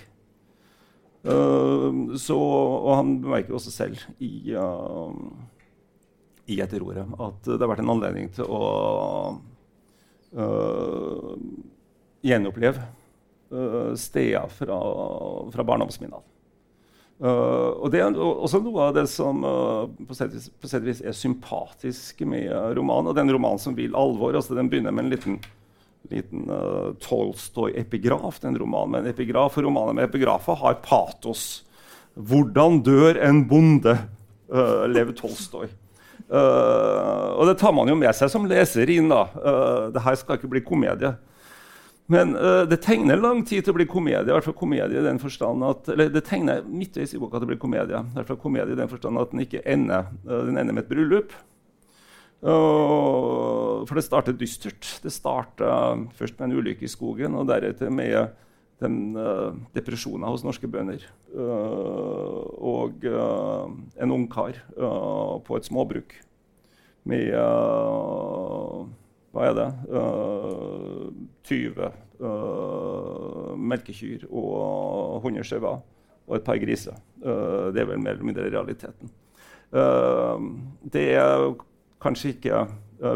[1.27, 5.11] Så, og han bemerker også selv i, uh,
[6.47, 8.61] i etterordet at det har vært en anledning til å
[10.37, 11.33] uh,
[12.23, 12.85] gjenoppleve
[13.51, 14.79] uh, steder fra,
[15.53, 16.23] fra barndomsminnene.
[17.17, 21.15] Uh, og Det er også noe av det som uh, på sett vis- vis er
[21.17, 23.09] sympatisk med romanen.
[23.09, 24.35] Og det er en roman som vil alvor.
[24.37, 25.39] altså Den begynner med en liten,
[26.11, 28.39] liten uh, Tolstoy-epigraf.
[28.41, 31.63] den romanen med en epigraf, og Romaner med epigrafer har patos.
[32.17, 33.97] 'Hvordan dør en bonde?'
[34.47, 35.67] Uh, Lev Tolstoy.
[36.27, 39.09] Uh, og det tar man jo med seg som leser inn.
[39.11, 39.25] da.
[39.35, 41.13] Uh, det her skal ikke bli komedie.
[42.07, 44.23] Men uh, det tegner lang tid til å bli komedie.
[44.23, 47.43] i hvert fall komedie i den forstand at, eller Det tegner midtveis i boka at
[47.43, 47.99] det blir komedie.
[47.99, 50.91] I hvert fall komedie i den forstand at den ikke ender, den ender med et
[50.91, 51.35] bryllup.
[52.41, 54.85] For det startet dystert.
[55.03, 58.35] Det startet først med en ulykke i skogen, og deretter med
[58.81, 61.01] den uh, depresjonen hos norske bønder.
[61.33, 63.65] Uh, og uh,
[63.97, 66.13] en ungkar uh, på et småbruk
[67.07, 67.31] med
[69.31, 69.67] hva er det?
[69.91, 71.07] Uh,
[71.47, 71.87] 20
[72.19, 75.79] uh, melkekyr og 100 sauer
[76.27, 76.97] og et par griser.
[77.17, 79.07] Det er vel mer eller mindre realiteten.
[80.91, 81.45] Det er
[82.03, 82.65] kanskje ikke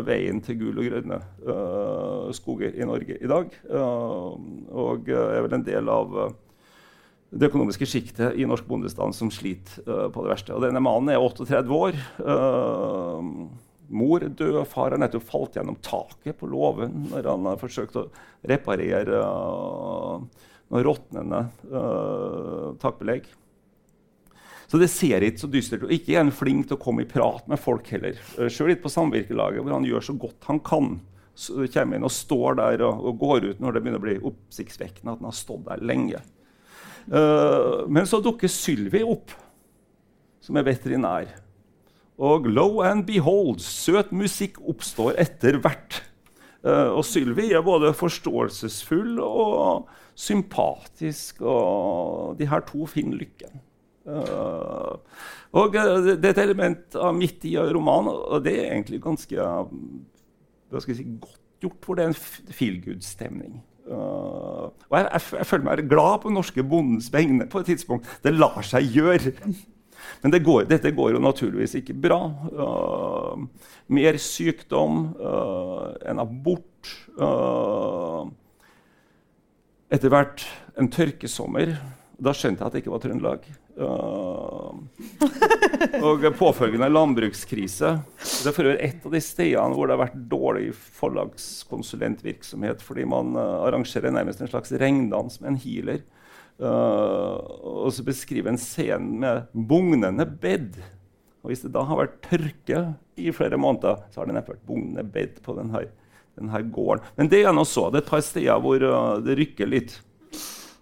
[0.06, 1.18] veien til gul og grønne
[1.48, 3.50] uh, skoger i Norge i dag.
[3.66, 4.38] Uh,
[4.70, 6.14] og uh, er vel en del av
[7.32, 10.56] det økonomiske sjiktet i norsk bondestand som sliter uh, på det verste.
[10.56, 12.00] Og denne mannen er 38 år.
[13.92, 18.08] Mor død, far har nettopp falt gjennom taket på låven når han har forsøkt å
[18.48, 19.20] reparere
[20.72, 21.42] noen råtnende
[22.80, 23.28] takbelegg.
[24.72, 25.92] Så det ser ikke så dystert ut.
[25.92, 28.16] Ikke er han flink til å komme i prat med folk heller.
[28.48, 30.94] Sjøl litt på samvirkelaget, hvor han gjør så godt han kan.
[31.36, 34.14] Så kommer inn og står der og, og, går ut når det begynner å bli
[34.30, 36.22] oppsiktsvekkende at han har stått der lenge.
[37.12, 39.34] Uh, men så dukker Sylvi opp,
[40.40, 41.34] som er veterinær.
[42.22, 45.98] Og lo and behold, søt musikk oppstår etter hvert.
[46.64, 53.60] Uh, og Sylvi er både forståelsesfull og sympatisk, og de her to finner lykken.
[54.02, 54.98] Uh,
[55.54, 59.38] og uh, Det er et element av midt i romanen, og det er egentlig ganske
[60.72, 63.60] hva skal jeg si, godt gjort, for det er en feel good-stemning.
[63.92, 68.08] Uh, og jeg, jeg, jeg, føler meg glad på norske bondens vegne på et tidspunkt.
[68.24, 69.34] Det lar seg gjøre.
[70.22, 72.20] Men det går, dette går jo naturligvis ikke bra.
[72.56, 73.44] Uh,
[73.94, 76.68] mer sykdom, uh, en abort
[79.92, 80.46] Etter hvert
[80.80, 81.76] en tørkesommer.
[82.16, 83.44] Da skjønte jeg at det ikke var Trøndelag.
[86.02, 87.92] Og påfølgende landbrukskrise.
[88.20, 90.68] Det er for øvrig et av de stedene hvor det har vært dårlig
[91.00, 96.02] forlagskonsulentvirksomhet fordi man uh, arrangerer nærmest en slags regndans med en healer.
[96.62, 97.38] Uh,
[97.86, 100.70] og så beskriver en scene med bugnende bed.
[101.42, 102.80] Og hvis det da har vært tørke
[103.18, 105.88] i flere måneder, så har det neppe vært bugnende bed på denne,
[106.38, 107.04] denne gården.
[107.18, 107.90] Men det er nå så.
[107.90, 108.78] Det er et par steder hvor
[109.26, 110.02] det rykker litt.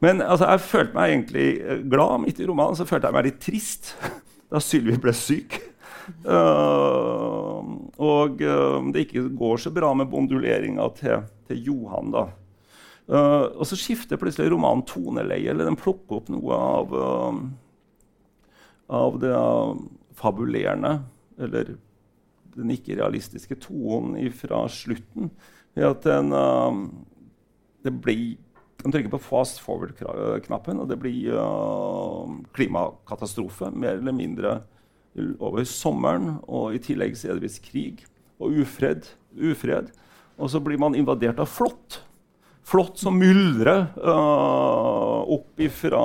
[0.04, 2.78] Men altså, jeg følte meg egentlig eh, glad midt i romanen.
[2.80, 3.94] Så følte jeg meg litt trist
[4.52, 5.60] da Sylvi ble syk.
[6.26, 7.62] Uh,
[8.02, 12.14] og uh, det ikke går så bra med bonduleringa til, til, Johan.
[12.16, 12.24] da.
[13.10, 16.98] Uh, og så skifter plutselig romanen toneleie, eller den plukker opp noe av,
[19.02, 19.36] av det
[20.20, 20.96] fabulerende,
[21.40, 21.76] eller
[22.58, 25.30] den ikke-realistiske tonen fra slutten.
[25.78, 26.34] Ved at den,
[27.86, 28.40] det blir
[28.84, 34.60] de trykker på fast forward-knappen, og det blir uh, klimakatastrofe mer eller mindre
[35.44, 36.38] over sommeren.
[36.48, 38.06] Og i tillegg så er det visst krig
[38.40, 39.92] og ufred, ufred.
[40.40, 42.00] Og så blir man invadert av flått.
[42.70, 46.02] Flått som myldrer uh, opp ifra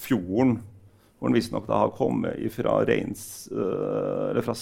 [0.00, 0.56] fjorden,
[1.18, 4.56] hvor den visstnok har kommet fra reins, uh, fra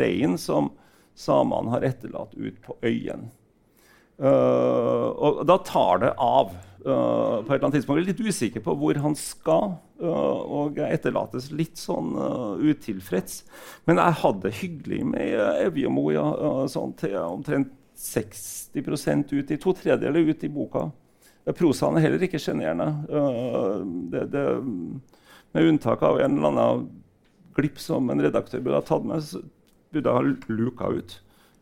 [0.00, 0.70] reinen som
[1.18, 3.26] samene har etterlatt ut på øyen.
[4.22, 6.54] Uh, og da tar det av.
[6.88, 7.98] Uh, på et eller annet tidspunkt.
[8.00, 12.54] Jeg er litt usikker på hvor han skal, uh, og jeg etterlates litt sånn uh,
[12.56, 13.42] utilfreds.
[13.88, 15.34] Men jeg hadde det hyggelig med
[15.66, 16.24] Evjemo ja,
[16.72, 20.86] sånn til omtrent 60% ut i to tredjedeler ut i boka.
[21.58, 22.88] Prosaen er heller ikke sjenerende.
[25.52, 26.88] med unntak av en eller annen
[27.56, 29.28] glipp som en redaktør burde ha tatt med,
[29.92, 31.18] burde ha luka ut.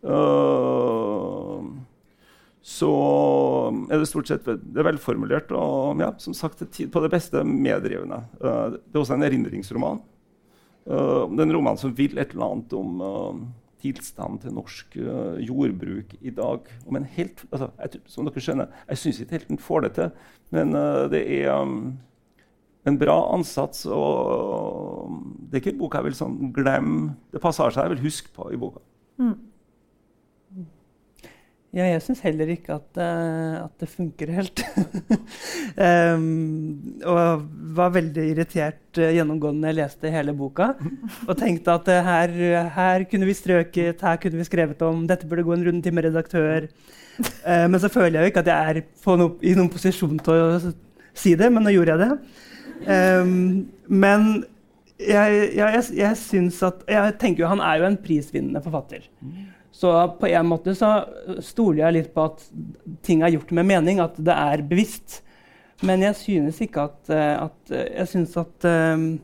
[0.06, 1.64] Uh,
[2.66, 2.88] så
[3.86, 8.24] er det stort sett det er velformulert og ja, som sagt, på det beste meddrivende.
[8.40, 10.00] Uh, det er også en erindringsroman.
[10.82, 13.44] Uh, det er en roman som vil et eller annet om uh,
[13.84, 14.98] tilstanden til norsk
[15.46, 16.66] jordbruk i dag.
[17.14, 20.28] Helt, altså, jeg, som dere skjønner, jeg syns ikke helt den får det til.
[20.56, 20.72] Men
[21.12, 21.92] det er um,
[22.88, 23.84] en bra ansats.
[23.86, 25.12] Og
[25.44, 27.12] det er ikke en bok jeg vil sånn glemme.
[27.30, 28.82] Det passasjer jeg vil huske på i boka.
[29.22, 29.36] Mm.
[31.76, 34.62] Ja, jeg syns heller ikke at, uh, at, det funker helt.
[36.16, 37.42] um, og
[37.76, 40.70] var veldig irritert uh, gjennomgående jeg leste hele boka.
[41.26, 42.32] Og tenkte at uh, her,
[42.78, 45.92] her, kunne vi strøket, her kunne vi skrevet om, dette burde gå en runde til
[45.96, 46.70] med redaktør.
[47.46, 50.72] men så føler jeg jo ikke at jeg er no, i noen posisjon til å
[51.16, 52.42] si det, men nå gjorde jeg det.
[52.88, 54.26] Um, men
[55.00, 59.04] jeg, jeg, jeg, jeg syns at Jeg tenker jo han er jo en prisvinnende forfatter.
[59.76, 60.90] Så på en måte så
[61.44, 62.44] stoler jeg litt på at
[63.04, 65.20] ting er gjort med mening, at det er bevisst.
[65.84, 69.18] Men jeg synes ikke at, eh, at Jeg synes at, eh,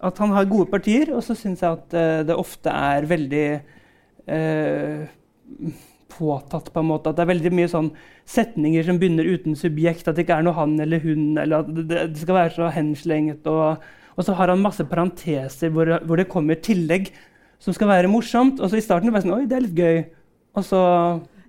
[0.00, 3.48] at han har gode partier, og så syns jeg at eh, det ofte er veldig
[4.26, 5.04] eh,
[6.14, 7.10] påtatt, på en måte.
[7.10, 7.90] At det er veldig mye sånn
[8.24, 10.08] setninger som begynner uten subjekt.
[10.08, 12.72] At det ikke er noe han eller hun, eller at det, det skal være så
[12.72, 13.46] henslengt.
[13.50, 17.12] Og, og, så har han masse parenteser hvor, hvor det kommer tillegg
[17.62, 18.60] som skal være morsomt.
[18.60, 20.02] Og så i starten bare sånn Oi, det er litt gøy.
[20.54, 20.82] Og så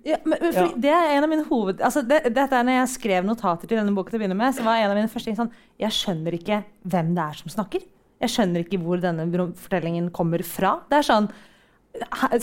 [0.06, 0.68] ja, men, ja.
[0.78, 1.80] Det er en av mine hoved...
[1.82, 4.54] Altså, det, dette er når jeg skrev notater til denne boka til å begynne med,
[4.54, 5.50] så var en av mine første ting sånn
[5.82, 7.82] Jeg skjønner ikke hvem det er som snakker.
[8.22, 9.26] Jeg skjønner ikke hvor denne
[9.58, 10.76] fortellingen kommer fra.
[10.90, 11.28] Det er sånn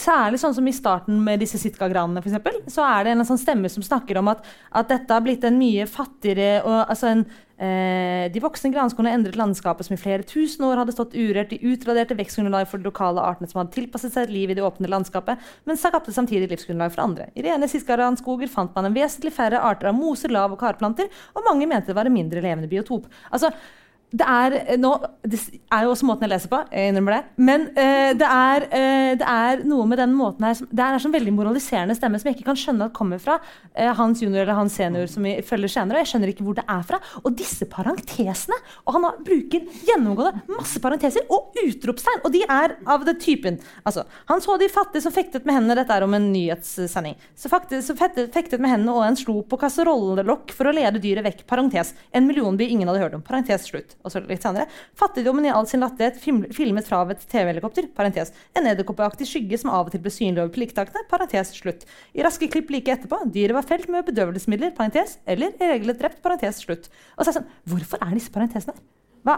[0.01, 3.69] Særlig sånn som i starten med disse Sitka-granene, eksempel, så er det en sånn stemme
[3.69, 4.41] som snakker om at,
[4.73, 7.21] at dette har blitt en mye fattigere og altså en,
[7.53, 11.51] De voksne granskogene endret landskapet som i flere tusen år hadde stått urørt.
[11.53, 14.65] De utraderte vekstgrunnlag for de lokale artene som hadde tilpasset seg et liv i det
[14.65, 15.37] åpne landskapet,
[15.69, 17.29] men skapte samtidig livsgrunnlag for andre.
[17.37, 21.45] I rene Sitka-granskoger fant man en vesentlig færre arter av moser, lav og karplanter, og
[21.45, 23.05] mange mente det var en mindre levende biotop.
[23.29, 23.53] Altså,
[24.13, 24.91] det er, eh, nå,
[25.25, 25.39] det
[25.73, 27.21] er jo også måten jeg leser på, jeg innrømmer det.
[27.47, 30.93] Men eh, det, er, eh, det er noe med den måten her som, Det er
[30.93, 33.39] en sånn veldig moraliserende stemme som jeg ikke kan skjønne at kommer fra
[33.73, 35.97] eh, Hans junior eller Hans senior som vi følger senere.
[35.97, 36.99] og Jeg skjønner ikke hvor det er fra.
[37.23, 42.77] Og disse parentesene Og han har, bruker gjennomgående masse parenteser og utropstegn, og de er
[42.89, 43.57] av den typen.
[43.87, 45.79] Altså, han så de fattige som fektet med hendene.
[45.81, 47.17] Dette er om en nyhetssending.
[47.33, 51.01] Så, faktisk, så fektet, fektet med hendene og en slo på kasserollelokk for å lede
[51.01, 51.45] dyret vekk.
[51.49, 51.95] Parentes.
[52.13, 53.25] En millionby ingen hadde hørt om.
[53.25, 53.97] Parentes slutt.
[54.03, 54.67] Og så litt senere.
[54.99, 56.19] Fattigdommen i all sin latterlighet
[56.55, 57.87] filmet fra et TV-helikopter.
[57.95, 58.33] Parentes.
[58.57, 61.05] En edderkoppeaktig skygge som av og til ble synlig over pliktakene.
[61.11, 61.85] Parentes slutt.
[62.11, 63.21] I raske klipp like etterpå.
[63.31, 64.75] Dyret var felt med bedøvelsesmidler.
[64.75, 65.17] Parentes.
[65.25, 66.19] Eller i regel drept.
[66.25, 66.91] Parentes slutt.
[67.15, 68.83] Og så er det sånn, Hvorfor er disse parentesene der?
[69.23, 69.37] Hva,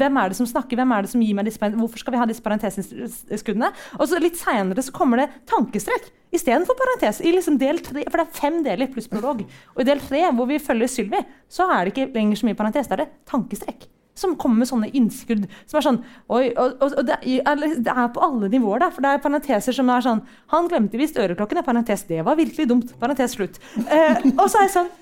[0.00, 0.78] hvem er det som snakker?
[0.80, 3.70] Hvem er det som gir meg disse, Hvorfor skal vi ha disse parenteseskuddene?
[3.98, 7.20] Og så litt seinere kommer det tankestrek istedenfor parentes.
[7.22, 9.44] I liksom del tre, for det er fem deler pluss prolog.
[9.74, 12.58] Og i del tre, hvor vi følger Sylvi, så er det ikke lenger så mye
[12.58, 12.90] parentes.
[12.90, 13.86] Da er det tankestrek.
[14.18, 15.96] Som kommer med sånne innskudd som er sånn
[16.30, 18.90] oi, og, og, og det, er, det er på alle nivåer, da.
[18.94, 20.20] For det er parenteser som er sånn
[20.54, 21.64] Han glemte visst øreklokkene.
[21.66, 22.06] Parentes.
[22.10, 22.94] Det var virkelig dumt.
[23.00, 23.58] Parentes slutt.
[23.84, 24.92] Eh, og så er jeg sånn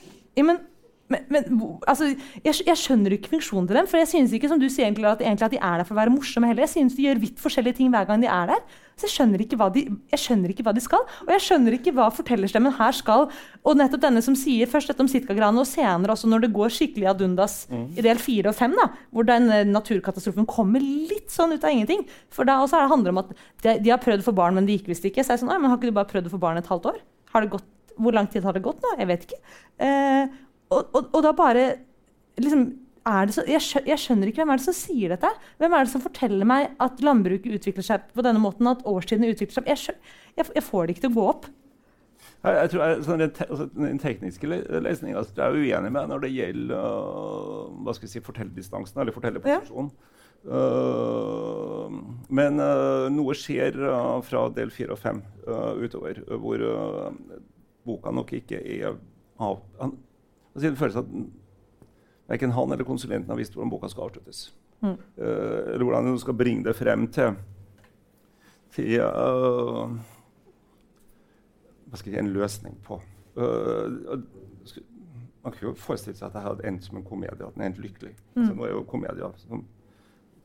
[1.13, 1.59] men, men
[1.91, 2.11] altså,
[2.43, 3.91] jeg, jeg skjønner ikke funksjonen til dem.
[3.91, 5.97] For jeg synes ikke som du sier egentlig at, egentlig at de er der for
[5.97, 6.67] å være morsomme heller.
[6.67, 8.65] Jeg synes de gjør vidt forskjellige ting hver gang de er der.
[8.99, 11.05] Så jeg skjønner de, jeg skjønner ikke hva de skal.
[11.25, 13.27] Og jeg skjønner ikke hva fortellerstemmen her skal.
[13.67, 16.75] Og nettopp denne som sier først dette om Sitka-granen, og senere også når det går
[16.77, 21.33] skikkelig ad undas i del fire og fem, da, hvor den eh, naturkatastrofen kommer litt
[21.33, 22.05] sånn ut av ingenting.
[22.33, 24.69] For da også er det om at de, de har prøvd å få barn, men
[24.69, 25.25] det gikk visst ikke.
[25.25, 26.93] Så jeg er sånn, men har ikke du bare prøvd å få barn et halvt
[26.93, 27.03] år?
[27.33, 28.95] Har det gått, hvor lang tid har det gått nå?
[29.01, 29.41] Jeg vet ikke.
[29.83, 30.41] Eh,
[30.73, 31.67] og, og, og da bare
[32.41, 32.67] liksom,
[33.03, 35.31] det så, jeg, skjønner, jeg skjønner ikke hvem er det som sier dette.
[35.59, 38.69] Hvem er det som forteller meg at landbruket utvikler seg på denne måten?
[38.71, 39.73] At årstidene utvikler seg?
[39.73, 41.49] Jeg, skjønner, jeg, jeg får det ikke til å gå opp.
[42.43, 45.93] Jeg, jeg tror jeg, sånn, den, altså, den tekniske le lesningen altså, er jeg uenig
[45.95, 49.93] med når det gjelder uh, hva skal vi si, fortellerdistansen eller fortellerposisjonen.
[50.43, 51.99] Øh,
[52.35, 53.79] men uh, noe skjer
[54.27, 56.65] fra del fire og fem utover, hvor
[57.87, 58.97] boka nok ikke er
[59.43, 59.63] av
[60.55, 61.15] altså, Det føles at
[62.29, 64.55] verken han eller konsulenten har visst hvordan boka skal avsluttes.
[64.83, 64.89] Mm.
[64.89, 67.37] Uh, eller hvordan hun skal bringe det frem til,
[68.75, 69.93] til uh,
[71.87, 72.99] hva skal jeg si, en løsning på.
[73.37, 74.19] Uh,
[75.43, 77.47] man kan jo forestille seg at det hadde endt som en komedie.
[77.47, 78.15] at den endte lykkelig.
[78.37, 79.65] Altså, nå er jo komedier som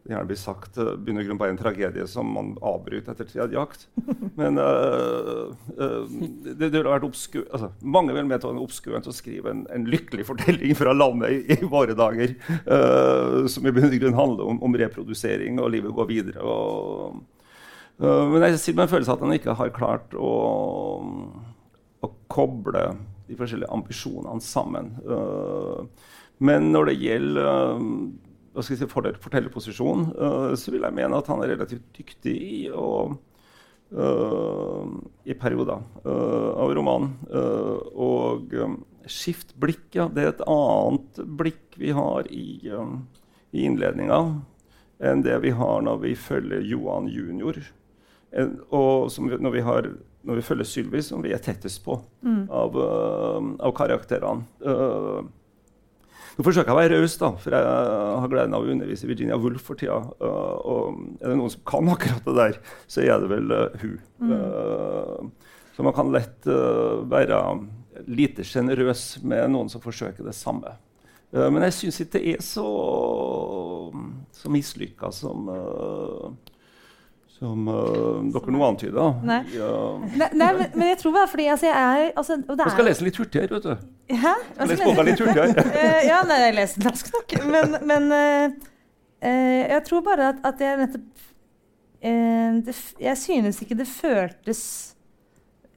[0.08, 3.88] gjerne blir sagt, øh, begynner grunn bare en tragedie som man avbryter etter tredje jakt.
[4.40, 6.18] Men uh, uh,
[6.48, 9.66] det, det vært obsku altså, Mange vil mene at det var obskurt å skrive en,
[9.74, 12.36] en lykkelig fortelling fra landet i, i våre dager,
[12.70, 16.44] uh, som i bunn og grunn handler om, om reprodusering, og livet går videre.
[16.44, 17.26] og
[17.98, 20.34] men jeg sitter med en følelse av at han ikke har klart å,
[22.06, 22.84] å koble
[23.26, 24.92] de forskjellige ambisjonene sammen.
[26.38, 27.82] Men når det gjelder
[28.58, 31.86] hva skal jeg si, fordel- fortellerposisjon, uh, så vil jeg mene at han er relativt
[31.94, 32.90] dyktig i å
[33.94, 34.84] uh,
[35.30, 37.14] i perioder uh, av romanen.
[37.94, 38.52] Og
[39.08, 40.10] skift blikk, ja.
[40.12, 44.18] Det er et annet blikk vi har i, i innledninga
[44.98, 47.60] enn det vi har når vi følger Johan junior.
[48.34, 49.88] En- Og som vi, når, vi har,
[50.28, 52.00] når vi følger Sylvi, som vi er tettest på
[52.50, 54.44] av, øh, av karakterene.
[56.38, 57.70] Nå forsøker jeg å være raus, da, for jeg
[58.22, 59.98] har gleden av å undervise Virginia Woolf for tida.
[60.22, 63.78] øh, og er det noen som kan akkurat det der, så er det vel uh,
[63.82, 63.96] hun.
[64.36, 67.40] Øh, så man kan lett uh, være
[68.06, 70.78] lite sjenerøs med noen som forsøker det samme.
[71.34, 72.64] Men jeg syns ikke det er så,
[74.32, 75.50] så mislykka som
[77.38, 79.04] som uh, dere nå antyda.
[79.28, 79.40] Nei.
[79.54, 79.70] Ja.
[80.18, 81.76] Nei, nei men, men jeg tror bare fordi altså, jeg
[82.08, 83.86] er altså, og det Jeg skal er- lese litt hurtigere, vet du.
[84.24, 84.34] Hæ?
[84.58, 85.66] Jeg skal boka litt hurtigere.
[85.84, 87.38] Eh, ja, nei, jeg leser den raskt nok.
[87.54, 88.58] Men, men uh,
[89.22, 91.26] uh, jeg tror bare at, at jeg nettopp
[92.02, 94.64] eh, det, Jeg synes ikke det føltes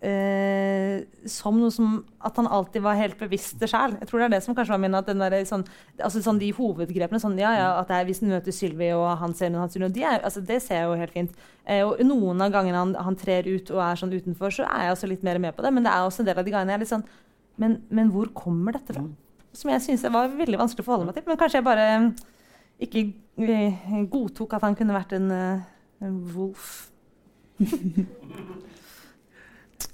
[0.00, 3.96] eh, som noe som At han alltid var helt bevisst det sjæl.
[4.00, 5.64] Jeg tror det er det som kanskje var min at den der, sånn,
[6.00, 9.06] altså sånn De hovedgrepene sånn, ja, ja, at det er Hvis han møter Sylvi og
[9.20, 11.40] han ser noe, han ser noe de er, altså, Det ser jeg jo helt fint.
[11.68, 14.88] Uh, og noen av gangene han, han trer ut og er sånn utenfor, så er
[14.88, 15.72] jeg også litt mer med på det.
[15.76, 17.08] Men det er også en del av de gangene jeg er litt sånn
[17.60, 19.04] Men, men hvor kommer dette fra?
[19.52, 21.26] Som jeg syns var veldig vanskelig å forholde meg til.
[21.28, 22.10] Men kanskje jeg bare eh,
[22.86, 25.28] ikke godtok at han kunne vært en,
[26.00, 26.70] en wolf.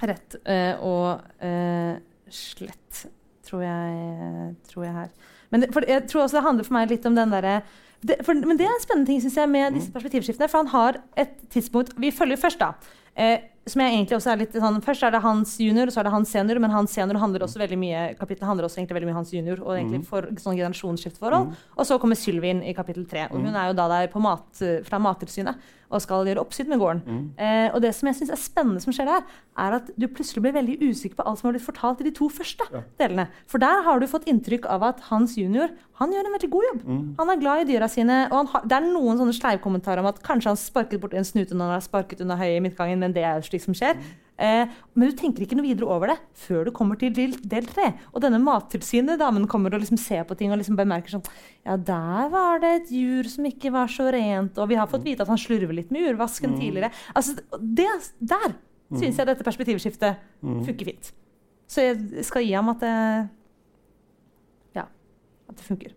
[0.06, 1.96] Rett eh, og eh,
[2.32, 3.06] slett,
[3.46, 5.10] tror jeg, tror jeg her.
[5.50, 7.60] Men det, for jeg tror også det handler for meg litt om den derre
[8.06, 10.48] men det er en spennende ting synes jeg, med disse perspektivskiftene.
[10.52, 12.74] For han har et tidspunkt Vi følger først, da.
[13.16, 15.98] Eh, som jeg egentlig også er litt sånn, Først er det hans junior, og så
[15.98, 16.60] er det hans senior.
[16.62, 19.32] Men hans senior handler også veldig mye kapittelet handler også egentlig veldig mye om hans
[19.34, 19.58] junior.
[19.64, 21.56] og egentlig for sånn generasjonsskiftforhold.
[21.76, 23.26] Og så kommer Sylvin i kapittel tre.
[23.32, 24.46] Og hun er jo da der på mat,
[24.86, 25.56] fra Mattilsynet
[25.88, 27.30] og skal gjøre oppsyn med gården.
[27.38, 29.22] Eh, og det som jeg synes er spennende som skjer der,
[29.56, 32.10] er at du plutselig blir veldig usikker på alt som har blitt fortalt i de
[32.10, 32.80] to første Ja.
[32.98, 33.28] delene.
[33.46, 36.64] For der har du fått inntrykk av at hans junior han gjør en veldig god
[36.72, 37.16] jobb.
[37.20, 38.28] Han er glad i dyra sine.
[38.32, 41.22] og han har, Det er noen sånne sleivkommentarer om at kanskje han sparket bort en
[41.24, 43.98] snute når han har sparket under høyet i midtgangen, men det er slik som skjer.
[44.36, 47.88] Eh, men du tenker ikke noe videre over det før du kommer til del, tre.
[48.12, 51.24] Og denne Mattilsynet-damen kommer og liksom ser på ting og liksom bemerker sånn
[51.64, 55.06] Ja, der var det et jur som ikke var så rent, og vi har fått
[55.06, 56.92] vite at han slurver litt med urvasken tidligere.
[57.16, 57.88] Altså, det,
[58.20, 58.58] Der
[58.92, 61.10] syns jeg dette perspektivskiftet funker fint.
[61.66, 62.94] Så jeg skal gi ham at det
[64.76, 64.84] Ja,
[65.48, 65.96] at det funker.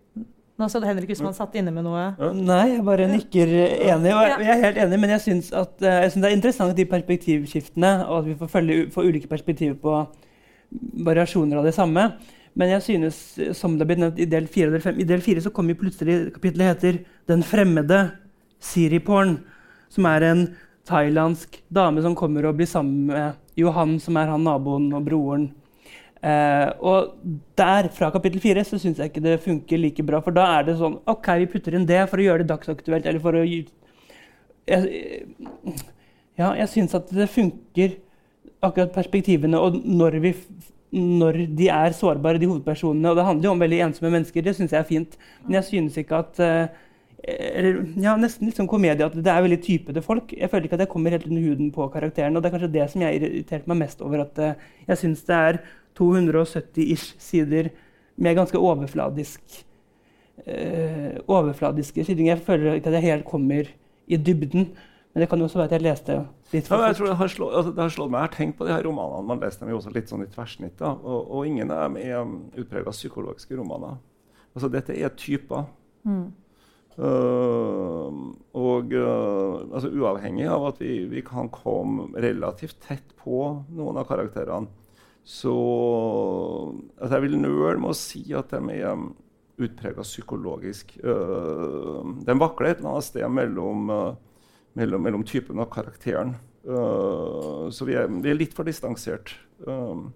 [0.60, 2.10] Nå så det Henrik ut som han satt inne med noe.
[2.36, 4.10] Nei, jeg bare nikker enig.
[4.12, 6.74] Og jeg, er helt enig, men jeg syns, at, eh, jeg syns det er interessant
[6.76, 9.94] de perspektivskiftene, og at vi får følge får ulike perspektiver på
[11.08, 12.04] variasjoner av det samme.
[12.60, 13.20] Men jeg synes,
[13.56, 15.78] som det har blitt nevnt i del fire del fem I del fire så kommer
[15.78, 18.10] plutselig kapittelet heter 'Den fremmede
[18.60, 19.38] Siriporn',
[19.88, 20.48] som er en
[20.84, 25.52] thailandsk dame som kommer og blir sammen med Johan, som er han naboen og broren.
[26.20, 27.14] Eh, og
[27.56, 30.20] der, fra kapittel fire, så syns jeg ikke det funker like bra.
[30.24, 33.08] For da er det sånn OK, vi putter inn det for å gjøre det dagsaktuelt,
[33.08, 33.62] eller for å gi
[34.68, 35.24] jeg,
[36.38, 37.96] Ja, jeg syns at det funker,
[38.64, 40.34] akkurat perspektivene, og når, vi,
[40.92, 43.10] når de er sårbare, de hovedpersonene.
[43.10, 45.18] Og det handler jo om veldig ensomme mennesker, det syns jeg er fint.
[45.46, 46.86] Men jeg synes ikke at eh,
[47.20, 50.32] eller, ja, Nesten litt sånn komedie at det er veldig typete folk.
[50.36, 52.36] Jeg føler ikke at jeg kommer helt under huden på karakteren.
[52.36, 54.24] Og det er kanskje det som jeg irriterte meg mest over.
[54.24, 55.60] at eh, Jeg syns det er
[56.00, 57.70] 270-ish sider
[58.20, 59.60] med ganske overfladisk
[60.46, 62.36] eh, overfladiske skildringer.
[62.36, 63.68] Jeg føler ikke at jeg helt kommer
[64.10, 64.72] i dybden.
[65.12, 66.16] Men det kan jo også være at jeg leste
[66.52, 68.20] litt Ja, for Ja, jeg tror det har, slå, altså, det har slått meg.
[68.20, 69.26] Jeg har tenkt på de her romanene.
[69.26, 70.76] Man leser dem jo også litt sånn i tverrsnitt.
[70.78, 73.98] Da, og, og ingen av dem er um, utprega psykologiske romaner.
[74.54, 75.66] Altså, dette er typer.
[77.00, 78.10] Uh,
[78.54, 83.40] og uh, altså, uavhengig av at vi, vi kan komme relativt tett på
[83.74, 84.70] noen av karakterene,
[85.24, 85.54] så
[87.00, 89.10] at Jeg vil nøle med å si at de er um,
[89.60, 90.96] utprega psykologisk.
[91.04, 94.48] Uh, de vakler et eller annet sted mellom, uh,
[94.78, 96.34] mellom, mellom typen og karakteren.
[96.64, 99.34] Uh, så vi er, vi er litt for distansert.
[99.66, 100.10] Um,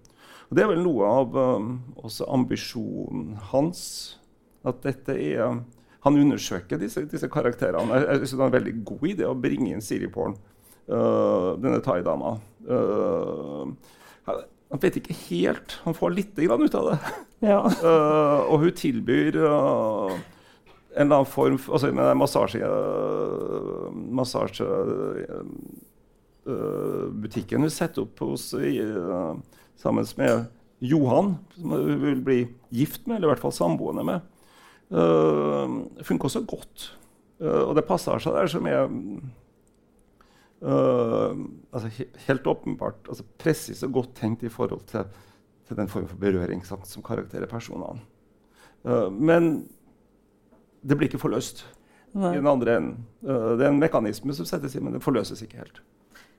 [0.49, 3.85] og det er vel noe av um, også ambisjonen hans.
[4.65, 5.61] At dette er
[6.05, 7.95] Han undersøker disse, disse karakterene.
[7.97, 10.35] Jeg, jeg synes det er en veldig god idé å bringe inn Siri Porn,
[10.85, 12.35] denne thaidama.
[12.61, 13.71] Uh,
[14.71, 16.97] han- vet ikke helt Han får lite grann ut av det.
[17.45, 17.61] Ja.
[17.83, 20.15] Uh, og hun tilbyr uh,
[20.95, 22.69] en eller annen form for, Altså med massasje...
[24.15, 25.45] Massasje uh,
[26.49, 28.53] uh, hun setter opp hos
[29.81, 30.45] sammen med
[30.79, 32.39] Johan, som hun vil bli
[32.75, 34.27] gift med, eller i hvert fall samboende med,
[34.93, 36.89] uh, funker også godt.
[37.41, 38.87] Uh, og det passer seg der som er
[40.65, 45.05] altså he helt åpenbart altså presis og godt tenkt i forhold til,
[45.67, 48.01] til den formen for berøringsangst som karakterer personene.
[48.85, 49.65] Uh, men
[50.85, 51.65] det blir ikke forløst
[52.15, 53.05] i den andre enden.
[53.25, 55.81] Uh, det er en mekanisme som settes inn, men det forløses ikke helt.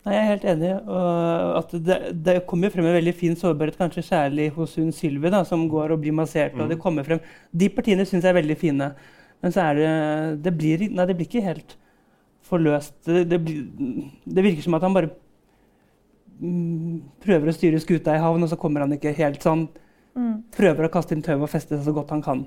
[0.07, 0.75] Nei, jeg er helt enig.
[0.87, 1.97] Og at det,
[2.27, 6.05] det kommer frem en veldig fin sårbarhet, kanskje særlig hos hun Sylvi, som går og
[6.05, 6.55] blir massert.
[6.55, 7.19] og det kommer frem.
[7.51, 8.93] De partiene syns jeg er veldig fine.
[9.43, 9.91] Men så er det
[10.45, 11.77] Det blir, nei, det blir ikke helt
[12.47, 12.95] forløst.
[13.07, 13.41] Det, det,
[14.25, 15.11] det virker som at han bare
[16.41, 19.67] mm, prøver å styre skuta i havn, og så kommer han ikke helt sånn.
[20.57, 22.47] Prøver å kaste inn tau og feste seg så godt han kan.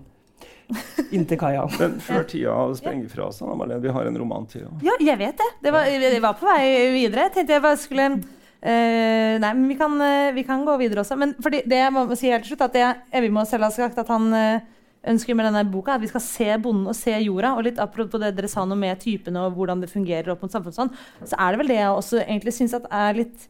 [1.16, 1.68] Inntil kaia.
[1.78, 4.68] Men før tida sprenger fra seg, Marlene, vi har en roman til.
[4.86, 4.98] ja.
[5.04, 5.50] Jeg vet det.
[5.66, 7.28] Det var, jeg var på vei videre.
[7.28, 8.12] Jeg tenkte jeg bare skulle
[8.60, 11.16] Uh, Nei, men vi kan, eh, vi kan gå videre også.
[11.16, 14.02] Men fordi det jeg må si helt til slutt, at jeg, må selv ha sagt
[14.02, 14.66] at han eh,
[15.08, 17.54] ønsker med denne boka at vi skal se bonden og se jorda.
[17.56, 20.52] Og litt apropos det dere sa noe med typene og hvordan det fungerer opp mot
[20.52, 20.94] samfunnet, sånn,
[21.24, 23.50] så er det vel det jeg også egentlig syns at er litt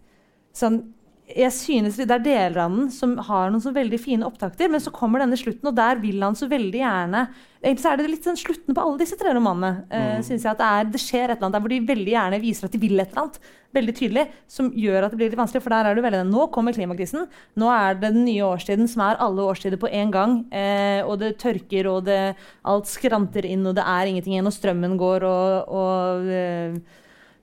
[0.55, 0.81] sånn
[1.29, 4.81] jeg synes Det er deler av den som har noen så veldig fine opptakter, men
[4.81, 7.27] så kommer denne slutten, og der vil han så veldig gjerne
[7.59, 9.81] Egentlig så er det litt sånn slutten på alle disse tre romanene.
[9.91, 12.13] Uh, synes jeg at det, er, det skjer et eller annet der hvor de veldig
[12.13, 13.49] gjerne viser at de vil et eller annet.
[13.75, 15.61] Veldig tydelig, Som gjør at det blir litt vanskelig.
[15.65, 17.27] For der er du veldig Nå kommer klimakrisen.
[17.59, 20.37] Nå er det den nye årstiden som er alle årstider på en gang.
[20.55, 22.21] Uh, og det tørker, og det,
[22.63, 26.79] alt skranter inn, og det er ingenting igjen, og strømmen går, og, og eh,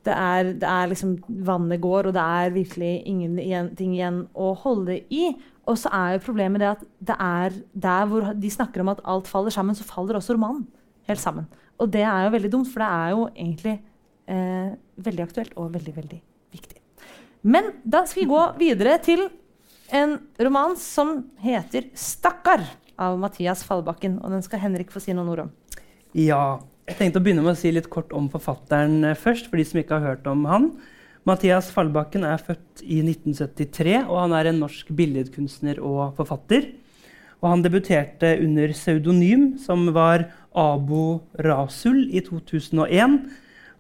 [0.06, 5.00] det er, det er liksom Vannet går, og det er virkelig ingenting igjen å holde
[5.12, 5.34] i.
[5.66, 9.02] Og så er jo problemet det at det er der hvor de snakker om at
[9.04, 10.64] alt faller sammen, så faller også romanen
[11.10, 11.48] helt sammen.
[11.82, 13.74] Og det er jo veldig dumt, for det er jo egentlig
[14.30, 14.70] eh,
[15.08, 16.20] veldig aktuelt og veldig, veldig
[16.54, 16.80] viktig.
[17.46, 19.26] Men da skal vi gå videre til
[19.94, 22.66] en roman som heter 'Stakkar'
[22.98, 24.18] av Mathias Fallbakken.
[24.24, 25.52] Og den skal Henrik få si noen ord om.
[26.16, 29.58] Ja, jeg tenkte å begynne med å si litt kort om forfatteren eh, først, for
[29.58, 30.70] de som ikke har hørt om han.
[31.26, 36.68] Mathias Fallbakken er født i 1973, og han er en norsk billedkunstner og forfatter.
[37.42, 43.18] Og han debuterte under pseudonym, som var Abo Rasul, i 2001.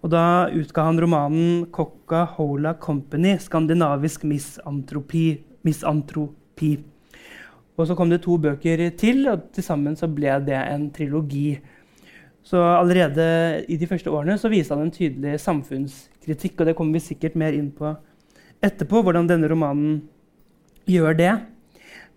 [0.02, 5.38] Og da utga han romanen 'Coca-Hola Company skandinavisk misantropi'.
[5.62, 6.76] misantropi.
[7.76, 11.58] Og så kom det to bøker til, og til sammen så ble det en trilogi.
[12.46, 16.94] Så allerede i de første årene så viste han en tydelig samfunnskritikk, og det kommer
[16.94, 17.90] vi sikkert mer inn på
[18.64, 20.04] etterpå, hvordan denne romanen
[20.86, 21.32] gjør det.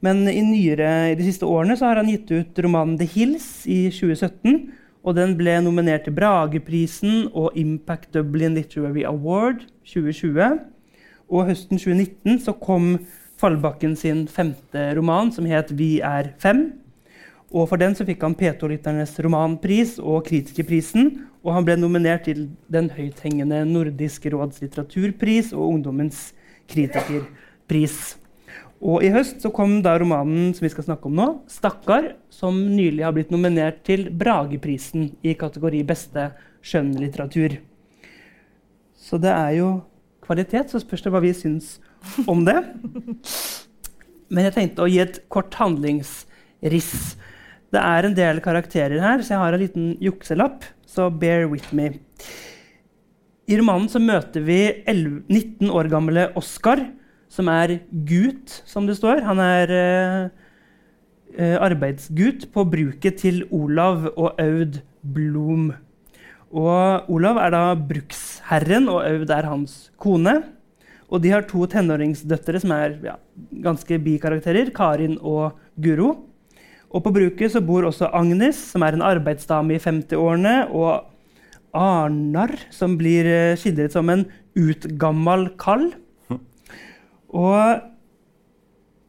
[0.06, 3.66] Men i, nyere, i de siste årene så har han gitt ut romanen 'The Hills'
[3.68, 4.70] i 2017.
[5.04, 10.60] Og den ble nominert til Brageprisen og Impact Dublin Literary Award 2020.
[11.30, 12.98] Og høsten 2019 så kom
[13.40, 16.72] Fallbakken sin femte roman, som het 'Vi er fem'.
[17.50, 21.12] Og For den så fikk han P2-lytternes romanpris og Kritikerprisen.
[21.42, 26.34] Og han ble nominert til den høythengende Nordisk råds litteraturpris og Ungdommens
[26.70, 28.18] kritikerpris.
[28.80, 32.56] Og I høst så kom da romanen som vi skal snakke om nå, 'Stakkar', som
[32.56, 36.30] nylig har blitt nominert til Brageprisen i kategori beste
[36.64, 37.58] skjønnlitteratur.
[38.96, 39.82] Så det er jo
[40.24, 41.80] kvalitet, så spørs det hva vi syns
[42.28, 42.64] om det.
[44.30, 47.18] Men jeg tenkte å gi et kort handlingsriss.
[47.70, 50.66] Det er en del karakterer her, så jeg har en liten jukselapp.
[50.90, 51.92] Så bear with me.
[53.50, 54.60] I romanen så møter vi
[54.90, 56.82] 11, 19 år gamle Oskar,
[57.30, 59.22] som er gut, som det står.
[59.26, 59.74] Han er
[61.38, 65.72] eh, arbeidsgut på bruket til Olav og Aud Blom.
[66.50, 70.40] Og Olav er da bruksherren, og Aud er hans kone.
[71.10, 73.16] Og de har to tenåringsdøtre som er ja,
[73.66, 76.29] ganske bikarakterer, Karin og Guro.
[76.90, 81.06] Og på bruket så bor også Agnes, som er en arbeidsdame i 50-årene, og
[81.78, 84.26] Arnar, som blir eh, skildret som en
[84.58, 85.92] utgammal kall.
[87.30, 87.86] Og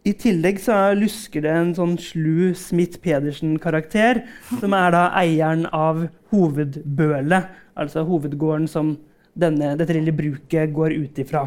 [0.05, 4.23] i tillegg så lusker det en sånn slu Smith-Pedersen-karakter,
[4.61, 7.49] som er da eieren av hovedbølet,
[7.81, 8.95] altså hovedgården som
[9.41, 11.47] denne, dette lille bruket går ut ifra.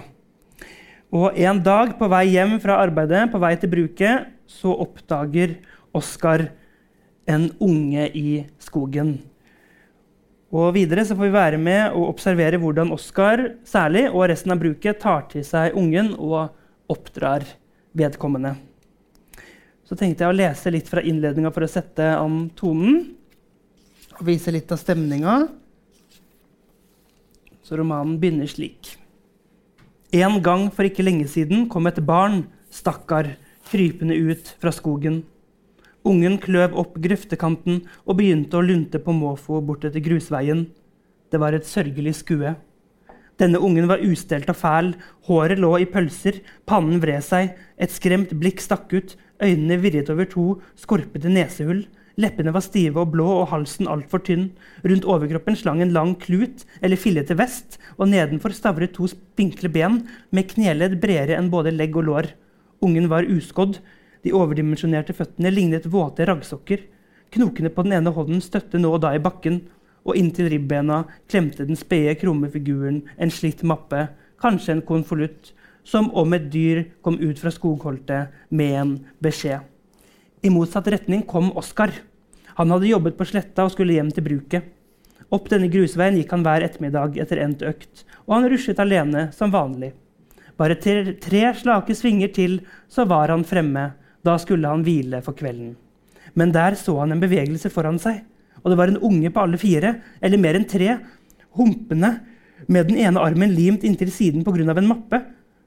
[1.13, 5.57] Og en dag på vei hjem fra arbeidet, på vei til bruket, så oppdager
[5.93, 6.47] Oskar
[7.29, 9.15] en unge i skogen.
[10.53, 14.61] Og videre så får vi være med og observere hvordan Oskar særlig, og resten av
[14.61, 16.53] bruket tar til seg ungen og
[16.93, 17.45] oppdrar
[17.97, 18.53] vedkommende.
[19.83, 23.01] Så tenkte jeg å lese litt fra innledninga for å sette an tonen.
[24.19, 25.39] Og vise litt av stemninga.
[27.65, 28.93] Så romanen begynner slik.
[30.13, 33.33] En gang for ikke lenge siden kom et barn, stakkar,
[33.71, 35.23] krypende ut fra skogen.
[36.03, 40.65] Ungen kløv opp grøftekanten og begynte å lunte på måfå bortetter grusveien.
[41.31, 42.51] Det var et sørgelig skue.
[43.39, 44.91] Denne ungen var ustelt og fæl,
[45.29, 50.27] håret lå i pølser, pannen vred seg, et skremt blikk stakk ut, øynene virret over
[50.29, 50.45] to
[50.79, 51.85] skorpete nesehull.
[52.19, 54.51] Leppene var stive og blå og halsen altfor tynn.
[54.83, 60.03] Rundt overkroppen slang en lang klut eller fillete vest, og nedenfor stavret to spinkle ben
[60.35, 62.33] med kneledd bredere enn både legg og lår.
[62.85, 63.79] Ungen var uskodd,
[64.23, 66.85] de overdimensjonerte føttene lignet våte raggsokker.
[67.33, 69.61] Knokene på den ene hånden støtte nå og da i bakken,
[70.03, 74.07] og inntil ribbena klemte den spede, krumme figuren en slitt mappe,
[74.43, 75.53] kanskje en konvolutt,
[75.83, 78.93] som om et dyr kom ut fra skogholtet med en
[79.23, 79.59] beskjed.
[80.43, 81.91] I motsatt retning kom Oskar.
[82.59, 84.69] Han hadde jobbet på sletta og skulle hjem til bruket.
[85.33, 89.51] Opp denne grusveien gikk han hver ettermiddag etter endt økt, og han ruslet alene som
[89.51, 89.93] vanlig.
[90.59, 92.59] Bare tre, tre slake svinger til,
[92.91, 93.87] så var han fremme
[94.23, 95.75] da skulle han hvile for kvelden.
[96.33, 98.23] Men der så han en bevegelse foran seg,
[98.63, 100.95] og det var en unge på alle fire, eller mer enn tre,
[101.57, 102.15] humpende
[102.67, 104.77] med den ene armen limt inntil siden pga.
[104.77, 105.21] en mappe.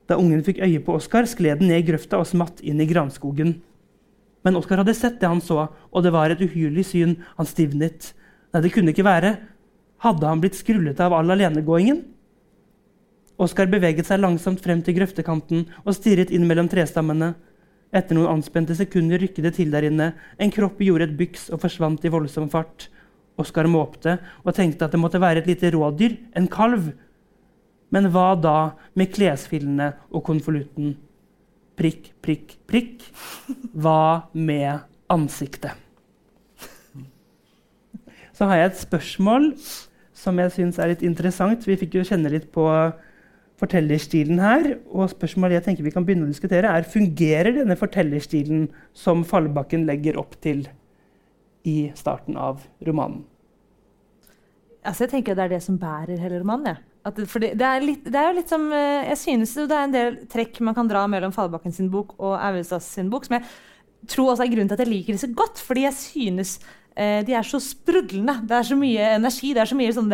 [0.08, 2.86] Da ungen fikk øye på Oskar, skled den ned i grøfta og smatt inn i
[2.86, 3.60] granskogen.
[4.44, 7.16] Men Oskar hadde sett det han så, og det var et uhyrlig syn.
[7.36, 8.12] Han stivnet.
[8.54, 9.36] Nei, det kunne ikke være.
[9.98, 12.04] Hadde han blitt skrullet av all alenegåingen?
[13.36, 17.34] Oskar beveget seg langsomt frem til grøftekanten og stirret inn mellom trestammene.
[17.96, 20.10] Etter noen anspente sekunder rykket det til der inne.
[20.36, 22.90] En kropp gjorde et byks og forsvant i voldsom fart.
[23.40, 26.90] Oskar måpte og tenkte at det måtte være et lite rådyr, en kalv.
[27.92, 28.56] Men hva da
[28.98, 30.96] med klesfillene og konvolutten?
[31.76, 33.04] Prikk, prikk, prikk.
[33.72, 35.76] Hva med ansiktet?
[38.36, 39.52] Så har jeg et spørsmål
[40.16, 41.64] som jeg syns er litt interessant.
[41.64, 42.64] Vi fikk jo kjenne litt på
[43.60, 44.72] fortellerstilen her.
[44.92, 49.86] Og spørsmålet jeg tenker vi kan begynne å diskutere er, Fungerer denne fortellerstilen som Fallbakken
[49.88, 50.66] legger opp til
[51.66, 53.24] i starten av romanen?
[54.86, 56.76] Altså, jeg tenker Det er det som bærer hele romanen.
[56.76, 57.10] Ja.
[57.10, 59.84] Det, det, det, er litt, det, er jo litt som eh, Jeg synes det er
[59.86, 63.36] en del trekk man kan dra mellom Fallbakken sin bok og Auestads sin bok, som
[63.38, 63.46] jeg
[64.10, 65.62] tror også er grunnen til at jeg liker så godt.
[65.62, 66.56] Fordi jeg synes
[66.94, 68.40] eh, de er så sprudlende.
[68.46, 69.52] Det er så mye energi.
[69.54, 70.10] Det er så mye sånn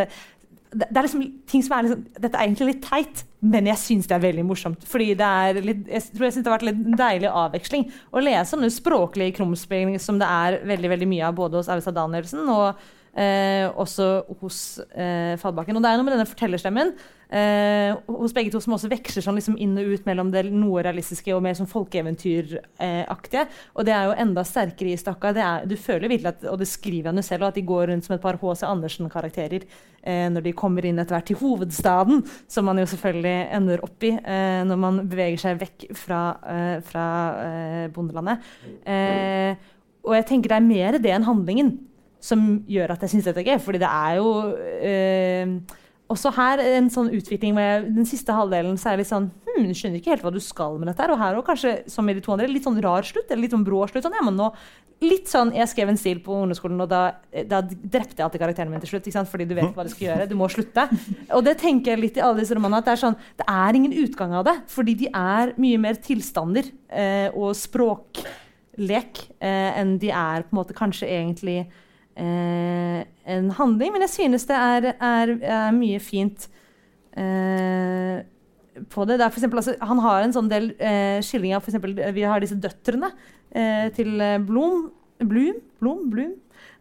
[0.73, 3.81] det, det, er liksom ting som er liksom, Dette er egentlig litt teit, men jeg
[3.83, 4.87] syns det er veldig morsomt.
[4.89, 8.25] fordi det er litt, Jeg tror jeg synes det har vært litt deilig avveksling å
[8.25, 12.49] lese sånne språklige krumspring som det er veldig veldig mye av både hos Austad Danielsen
[12.49, 12.83] og
[13.13, 15.77] Eh, også hos eh, Fadbakken.
[15.77, 16.95] Og det er noe med denne fortellerstemmen
[17.29, 20.81] eh, hos begge to som også veksler sånn liksom inn og ut mellom det noe
[20.87, 23.45] realistiske og mer sånn folkeeventyraktige.
[23.77, 25.35] og det er jo enda sterkere i Stakka.
[25.37, 28.09] Er, du føler virkelig at, og det skriver han jo selv, at de går rundt
[28.09, 28.65] som et par H.C.
[28.71, 33.85] Andersen-karakterer eh, når de kommer inn etter hvert til hovedstaden, som man jo selvfølgelig ender
[33.85, 37.07] opp i eh, når man beveger seg vekk fra, eh, fra
[37.93, 38.53] bondelandet.
[40.03, 41.75] og jeg tenker det er mer det enn handlingen
[42.23, 43.63] som gjør at jeg syns dette er gøy.
[43.63, 44.29] Fordi det er jo
[44.79, 45.79] eh,
[46.13, 49.73] også her en sånn utvikling med den siste halvdelen så er det litt sånn hm,
[49.75, 51.15] skjønner ikke helt hva du skal med dette her.
[51.15, 53.57] Og her òg kanskje som i de to andre, litt sånn rar slutt, eller litt
[53.57, 54.05] sånn brå slutt.
[54.07, 54.51] Sånn, ja, men nå,
[55.03, 57.03] litt sånn, Jeg skrev en stil på ungdomsskolen, og da,
[57.49, 59.09] da drepte jeg alltid karakteren min til slutt.
[59.09, 59.25] ikke?
[59.33, 60.29] Fordi du vet hva du skal gjøre.
[60.31, 60.87] Du må slutte.
[61.37, 63.79] Og det tenker jeg litt i alle disse romanene, at det er sånn, det er
[63.79, 64.57] ingen utgang av det.
[64.73, 70.61] Fordi de er mye mer tilstander eh, og språklek eh, enn de er på en
[70.63, 71.65] måte kanskje egentlig
[72.17, 73.01] eh,
[73.37, 73.95] en handling.
[73.95, 76.49] Men jeg synes det er, er, er mye fint
[77.17, 78.23] eh,
[78.93, 79.19] på det.
[79.21, 82.15] det for eksempel, altså, han har en sånn del eh, skildring av f.eks.
[82.17, 83.13] Vi har disse døtrene
[83.51, 84.17] eh, til
[84.49, 84.89] Blom,
[85.23, 86.33] Blum, Blom, Blum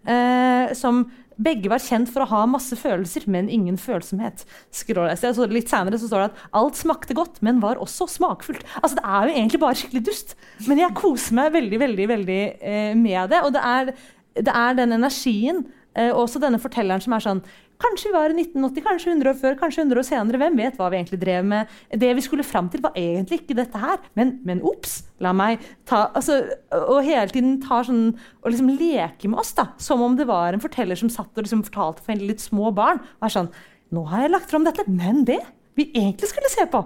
[0.07, 1.03] eh, som
[1.41, 4.43] begge var kjent for å ha masse følelser, men ingen følsomhet.
[4.69, 8.65] Så litt senere så står det at alt smakte godt, men var også smakfullt.
[8.81, 10.35] Altså Det er jo egentlig bare skikkelig dust,
[10.67, 13.41] men jeg koser meg veldig veldig, veldig eh, med det.
[13.47, 13.93] Og det er
[14.35, 17.41] det er den energien, og også denne fortelleren som er sånn
[17.81, 20.39] Kanskje vi var i 1980, kanskje 100 år før, kanskje 100 år senere.
[20.41, 21.71] Hvem vet hva vi egentlig drev med?
[22.03, 23.97] Det vi skulle fram til, var egentlig ikke dette her.
[24.17, 26.43] Men, men ops, la meg ta altså,
[26.77, 28.11] Og hele tiden tar sånn,
[28.43, 29.71] og liksom leke med oss, da.
[29.81, 32.69] Som om det var en forteller som satt og liksom fortalte for en litt små
[32.75, 33.01] barn.
[33.19, 33.51] Og er sånn
[33.91, 35.41] Nå har jeg lagt fram dette, men det
[35.75, 36.79] vi egentlig skulle se på.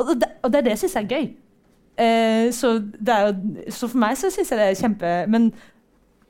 [0.00, 1.26] Og det, og det det jeg syns er gøy.
[1.96, 5.46] Eh, så, jo, så, for meg så syns jeg det er kjempe Men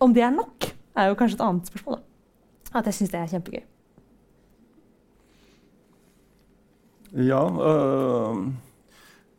[0.00, 1.96] om det er nok, er jo kanskje et annet spørsmål.
[1.96, 2.78] da.
[2.78, 3.64] At jeg syns det er kjempegøy.
[7.16, 8.40] Ja øh,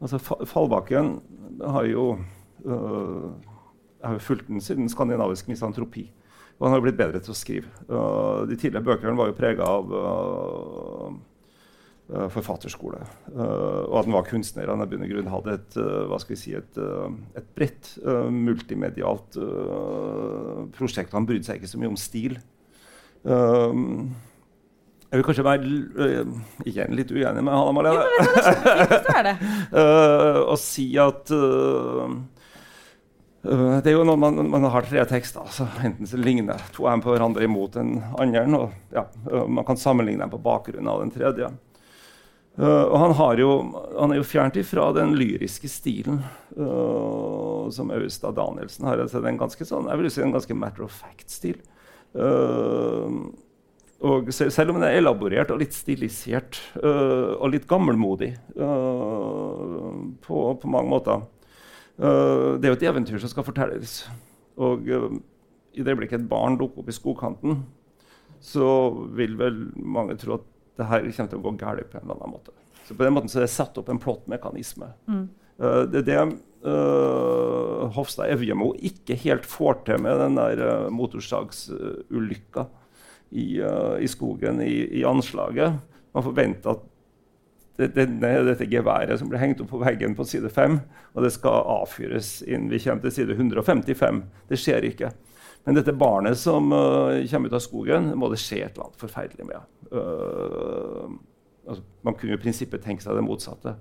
[0.01, 1.19] altså Fallbakken
[1.61, 2.17] har jo
[2.65, 3.31] øh,
[4.03, 6.11] har jo fulgt den siden skandinavisk misantropi.
[6.59, 7.69] Og han har blitt bedre til å skrive.
[7.85, 11.11] Uh, de tidligere bøkene var jo prega av uh,
[12.07, 13.01] forfatterskole.
[13.35, 14.69] og at han var kunstner.
[14.71, 16.79] Han i grunn hadde et, hva skal vi si, et,
[17.35, 17.97] et bredt
[18.31, 19.35] multimedialt
[20.77, 21.15] prosjekt.
[21.17, 22.39] Han brydde seg ikke så mye om stil.
[25.07, 25.63] jeg vil kanskje være
[26.63, 28.07] ikke litt uenig med Hanna Malene.
[30.47, 31.35] og si at
[33.47, 36.97] det er jo når man, man, har tre tekster, altså, enten så ligner to av
[36.97, 38.43] dem på hverandre imot den andre.
[38.57, 39.05] og ja,
[39.47, 41.47] Man kan sammenligne dem på bakgrunn av den tredje.
[42.57, 43.49] Uh, og han, jo,
[43.93, 46.23] han, er jo fjernt ifra den lyriske stilen
[46.57, 49.03] uh, som Austad Danielsen har.
[49.03, 51.59] Altså, det er en ganske sånn, jeg vil si en ganske matter of fact-stil.
[52.17, 53.29] Uh,
[54.07, 60.91] og selv om den er elaborert og litt stilisert og litt gammelmodig på, på, mange
[60.91, 61.23] måter
[61.97, 63.95] Det er jo et eventyr som skal fortelles.
[64.61, 67.63] Og i det øyeblikket et barn dukker opp i skogkanten,
[68.37, 68.69] så
[69.17, 70.45] vil vel mange tro at
[70.77, 72.55] det her kommer til å gå galt på en eller annen måte.
[72.87, 74.91] Så på den måten så er det satt opp en plottmekanisme.
[75.09, 75.23] Mm.
[75.59, 76.19] Uh, det er det
[76.69, 82.67] uh, Hofstad Evjemo ikke helt får til med den der uh, motorsagsulykka
[83.27, 85.81] i, i, skogen i, i, anslaget.
[86.15, 86.85] Man forventer at
[87.77, 88.05] det, det,
[88.47, 90.77] dette geværet som blir hengt opp på veggen på side 5,
[91.11, 94.23] og det skal avfyres innen vi kommer til side 155.
[94.47, 95.11] Det skjer ikke.
[95.67, 99.01] Men dette barnet som uh, kommer ut av skogen, må det skje et eller annet
[99.01, 99.65] forferdelig med.
[99.91, 101.11] Uh,
[101.67, 103.73] altså, man kunne jo i prinsippet tenke seg det motsatte.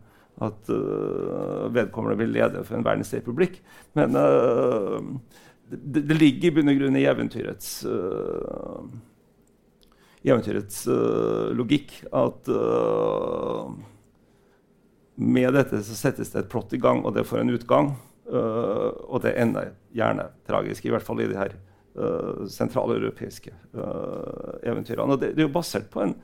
[0.42, 3.60] At uh, vedkommende vil lede for en verdensrepublikk.
[3.94, 7.70] Men det, det, ligger i bunn og grunn i eventyrets
[10.26, 10.80] eventyrets
[11.54, 12.50] logikk at
[15.16, 17.94] med dette så settes det et plott i gang, og det får en utgang.
[18.26, 21.54] Uh, og det ender gjerne tragisk, i hvert fall i de her
[21.98, 25.14] uh, sentraleuropeiske uh, eventyrene.
[25.14, 26.16] Og det, det, er jo basert på en,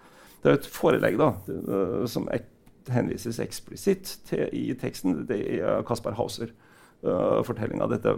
[0.43, 2.49] det er et forelegg da, det, uh, som ek,
[2.91, 5.23] henvises eksplisitt til i teksten.
[5.29, 8.17] Det er Kaspar Hauser-fortellinga av dette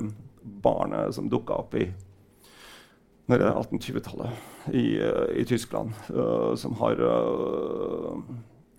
[0.64, 1.90] barnet som dukka opp i
[3.28, 5.00] 1820-tallet i,
[5.36, 5.92] i, Tyskland,
[6.61, 7.00] som har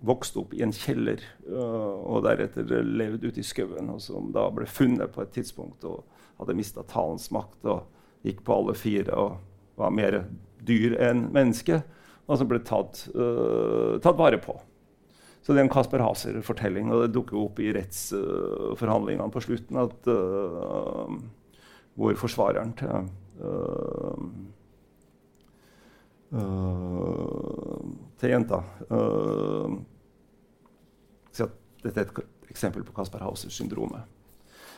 [0.05, 4.47] vokste opp i en kjeller uh, og deretter levd ute i skauen, og som da
[4.53, 6.03] ble funnet på et tidspunkt og
[6.39, 7.85] hadde mista talens makt og
[8.25, 9.37] gikk på alle fire og
[9.79, 10.23] var mer
[10.65, 11.81] dyr enn menneske,
[12.25, 14.55] og som ble tatt, uh, tatt vare på.
[15.45, 19.77] Så det er en Kasper Haser-fortelling, og det dukker opp i rettsforhandlingene uh, på slutten
[19.77, 20.09] at,
[21.95, 23.05] hvor forsvareren til
[26.35, 27.79] Uh,
[28.19, 28.57] til jenta.
[28.89, 29.77] Uh,
[31.85, 34.09] dette er et eksempel på Kasper Hauser-syndromet.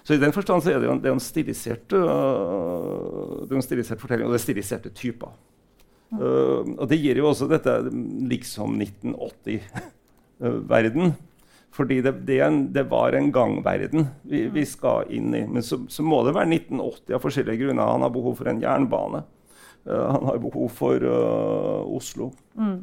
[0.07, 3.65] Så I den forstand så er det jo en, det en stilisert, uh, det en
[3.65, 5.33] stilisert fortelling, og det er stiliserte typer.
[6.15, 7.73] Uh, og det gir jo også dette
[8.31, 11.11] liksom 1980-verden.
[11.75, 15.43] Fordi det, det, en, det, var en gangverden vi, vi, skal inn i.
[15.43, 17.91] Men så, så, må det være 1980 av forskjellige grunner.
[17.91, 19.27] Han har behov for en jernbane.
[19.83, 21.03] Uh, han har behov for
[21.99, 22.31] Oslo.
[22.55, 22.79] Mm.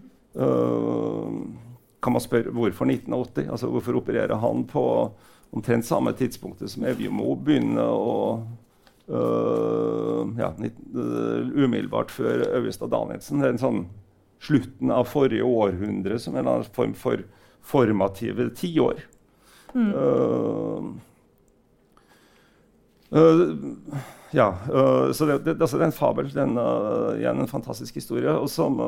[2.05, 3.49] kan man spørre hvorfor 1980?
[3.49, 4.85] Altså Hvorfor opererer han på
[5.55, 8.17] omtrent samme tidspunktet som Evjemo begynner å
[9.07, 13.41] uh, ja, uh, Umiddelbart før Øyestad Danielsen.
[13.41, 13.85] Det er en sånn
[14.45, 17.23] slutten av forrige århundre som en form for
[17.65, 19.07] formative tiår.
[19.75, 19.93] Mm.
[19.95, 20.91] Uh,
[24.35, 24.49] ja,
[25.15, 26.27] så det, det, altså det, er en fabel.
[26.35, 26.51] Er
[27.21, 28.33] igjen en fantastisk historie.
[28.35, 28.81] Og som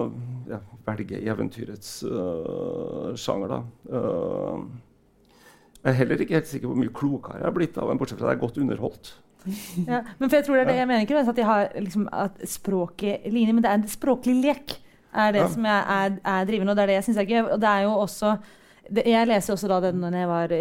[0.51, 0.59] ja,
[0.89, 2.01] velger eventyrets
[3.23, 3.61] sjanger, da.
[5.87, 7.99] Jeg er heller ikke helt sikker på hvor mye klokere jeg har blitt av den,
[8.01, 9.13] bortsett fra at jeg er godt underholdt.
[9.87, 12.41] Ja, men for Jeg tror det er det jeg mener ikke at, har, liksom, at
[12.51, 14.75] språket ligner, men det er en språklig lek.
[15.15, 15.49] er det ja.
[15.53, 17.43] som er, er, er drivende, og det er det jeg syns er gøy.
[17.45, 18.33] Og det er jo også
[18.95, 20.53] jeg leser også da den når jeg var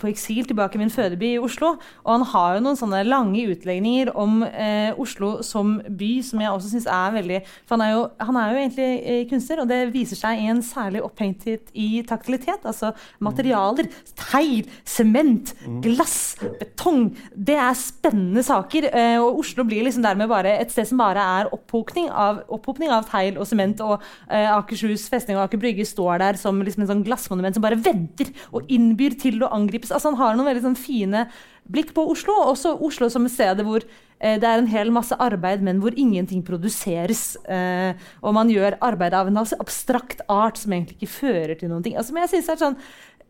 [0.00, 1.74] på eksil tilbake i min fødeby i Oslo.
[2.04, 6.52] Og han har jo noen sånne lange utlegninger om eh, Oslo som by, som jeg
[6.52, 9.70] også syns er veldig For han er, jo, han er jo egentlig eh, kunstner, og
[9.70, 12.66] det viser seg i en særlig opphengthet i taktilitet.
[12.68, 12.92] Altså
[13.24, 13.88] materialer.
[14.18, 15.80] teil, sement, mm.
[15.84, 17.08] glass, betong.
[17.32, 18.90] Det er spennende saker.
[18.92, 22.92] Eh, og Oslo blir liksom dermed bare et sted som bare er opphopning av, opphopning
[22.94, 23.80] av teil og sement.
[23.84, 27.06] Og eh, Akershus festning og Aker Brygge står der som liksom en sånn
[27.38, 29.92] monument som bare venter og innbyr til å angripes.
[29.94, 31.28] Altså, han har noen veldig sånn, fine
[31.68, 35.16] blikk på Oslo, også Oslo som et sted hvor eh, det er en hel masse
[35.20, 37.36] arbeid, men hvor ingenting produseres.
[37.44, 41.84] Eh, og man gjør arbeid av en abstrakt art som egentlig ikke fører til noen
[41.84, 41.98] ting.
[42.00, 42.80] Altså, men jeg synes det er sånn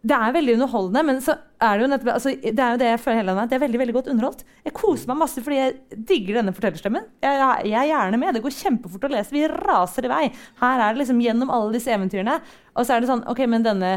[0.06, 2.90] det er veldig underholdende, men så er det jo nettopp, altså, det er jo det
[2.92, 4.44] jeg føler hele tiden, det er veldig veldig godt underholdt.
[4.68, 7.08] Jeg koser meg masse fordi jeg digger denne fortellerstemmen.
[7.24, 8.36] Jeg, jeg, er gjerne med.
[8.36, 9.34] Det går kjempefort å lese.
[9.34, 10.22] Vi raser i vei.
[10.62, 12.38] Her er det liksom gjennom alle disse eventyrene.
[12.76, 13.92] Og så er det sånn OK, men denne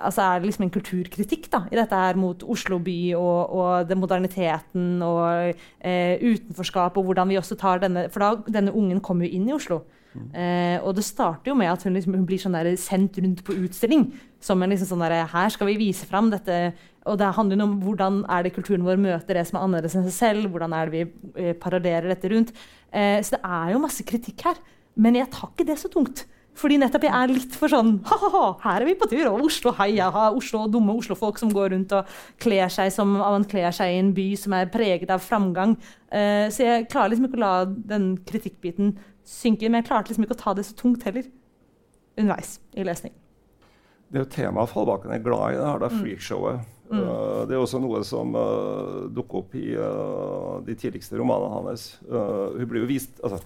[0.00, 3.90] altså er det liksom en kulturkritikk da, i dette her mot Oslo by og, og
[3.90, 9.02] den moderniteten og eh, utenforskap, og hvordan vi også tar denne For da, denne ungen
[9.04, 9.82] kommer jo inn i Oslo.
[10.14, 13.44] Eh, og det starter jo med at hun, liksom, hun blir sånn der, sendt rundt
[13.46, 14.08] på utstilling.
[14.42, 16.72] Som en liksom sånn der, Her skal vi vise fram dette.
[17.08, 20.08] Og det handler om hvordan er det kulturen vår møter det som er annerledes enn
[20.08, 20.50] seg selv.
[20.50, 22.52] Hvordan er det vi eh, paraderer dette rundt.
[22.90, 24.60] Eh, så det er jo masse kritikk her.
[25.00, 26.26] Men jeg tar ikke det så tungt.
[26.60, 29.72] Fordi nettopp jeg er litt for sånn ha-ha, her er vi på tur, og Oslo,
[29.78, 32.10] heia, ha, Oslo, dumme Oslo-folk som går rundt og
[32.42, 35.76] kler seg som man kler seg i en by som er preget av framgang.
[36.10, 38.96] Uh, så jeg klarer liksom ikke å la den kritikkbiten
[39.26, 41.28] synke, men jeg klarte liksom ikke å ta det så tungt heller
[42.18, 43.14] underveis i lesning.
[44.10, 46.68] Det er jo temaet Fallbakken er glad i, det her det er freakshowet.
[46.90, 46.98] Mm.
[47.06, 49.68] Uh, det er også noe som uh, dukker opp i
[50.66, 51.92] de tidligste romanene hans.
[52.10, 53.38] hun blir jo vist altså,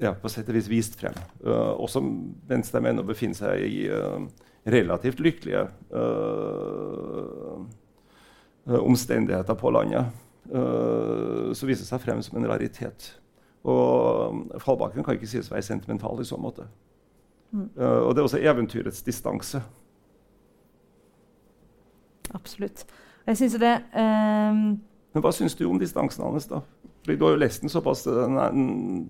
[0.00, 1.16] ja, på sett og vis vist frem.
[1.44, 4.24] Uh, også mens de ennå befinner seg i uh,
[4.70, 7.60] relativt lykkelige uh,
[8.80, 10.04] omstendigheter på landet.
[10.50, 13.06] så viser det seg frem som en raritet.
[13.64, 16.66] Og Fallbakken kan ikke sies å være sentimental i så måte.
[17.50, 17.66] Mm.
[17.76, 19.62] og det er også eventyrets distanse.
[22.34, 22.84] Absolutt.
[23.26, 26.46] Jeg syns det Men hva syns du om distansen hans?
[26.46, 26.60] da?
[27.06, 29.08] Du har jo lest den såpass den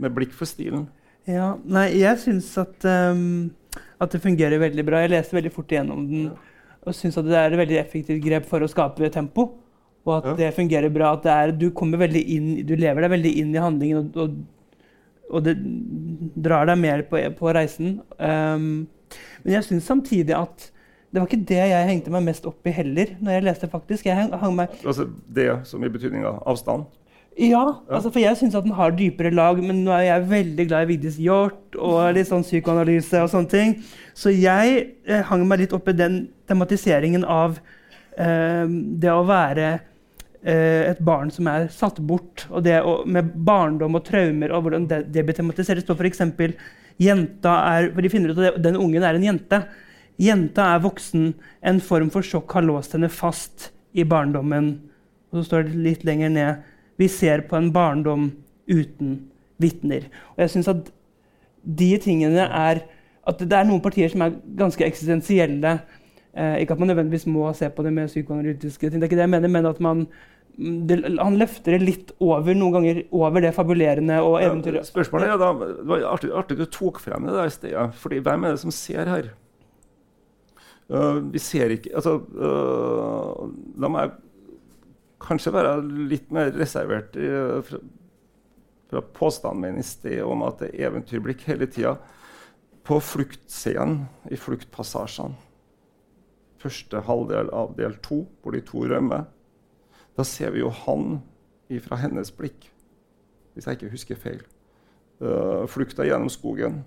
[0.00, 0.86] med blikk for stilen?
[1.28, 3.50] Ja, nei, jeg syns at, um,
[3.98, 5.02] at, det fungerer veldig bra.
[5.04, 6.28] Jeg leste veldig fort igjennom den
[6.88, 9.50] og syns at det er et veldig effektivt grep for å skape tempo.
[10.06, 10.36] Og at ja.
[10.38, 11.10] det fungerer bra.
[11.18, 14.86] At er, du kommer veldig inn, du lever deg veldig inn i handlingen, og, og,
[15.28, 15.56] og det
[16.38, 17.98] drar deg mer på, på reisen.
[18.16, 18.86] Um,
[19.42, 20.70] men jeg syns samtidig at
[21.08, 23.14] det var ikke det jeg hengte meg mest opp i heller.
[23.20, 24.08] når jeg leste faktisk.
[24.08, 26.84] Jeg hang, hang meg Altså det som i betydninga avstand?
[27.38, 30.64] Ja, altså for jeg syns at den har dypere lag, men nå er jeg veldig
[30.66, 33.74] glad i Vigdis Hjorth og litt sånn psykoanalyse og sånne ting.
[34.10, 36.16] Så jeg eh, hang meg litt opp i den
[36.50, 37.60] tematiseringen av
[38.18, 43.30] eh, det å være eh, et barn som er satt bort, og det å, med
[43.46, 45.86] barndom og traumer, og hvordan det, det blir tematisert.
[45.86, 46.24] Så f.eks.
[46.98, 49.60] jenta er For de finner ut at den ungen er en jente.
[50.18, 51.30] Jenta er voksen.
[51.62, 54.72] En form for sjokk har låst henne fast i barndommen.
[55.30, 58.30] Og så står det litt lenger ned vi ser på en barndom
[58.68, 59.18] uten
[59.62, 60.08] vitner.
[60.36, 60.90] Og jeg synes at
[61.62, 62.84] de tingene er
[63.28, 65.74] At det er noen partier som er ganske eksistensielle.
[66.32, 69.18] Eh, ikke at man nødvendigvis må se på det med psykoanalytiske ting, det er ikke
[69.18, 70.06] det jeg mener, men at man
[70.58, 74.80] det, han løfter det litt over noen ganger over det fabulerende og eventyret.
[74.80, 77.94] Ja, spørsmålet er da, Det var artig, artig du tok frem det der stedet.
[77.94, 79.28] fordi hvem er det som ser her?
[80.88, 84.16] Uh, vi ser ikke altså, uh, La meg
[85.28, 87.28] kanskje være litt mer reservert i,
[87.68, 87.80] fra,
[88.90, 91.96] fra, påstanden min i sted om at det er eventyrblikk hele tida.
[92.88, 95.36] På fluktscenen i fluktpassasjene,
[96.58, 99.26] første halvdel av del to, hvor de to rømmer,
[100.16, 101.20] da ser vi jo han
[101.70, 102.70] ifra hennes blikk,
[103.54, 104.40] hvis jeg ikke husker feil.
[105.20, 106.80] Uh, flukta gjennom skogen,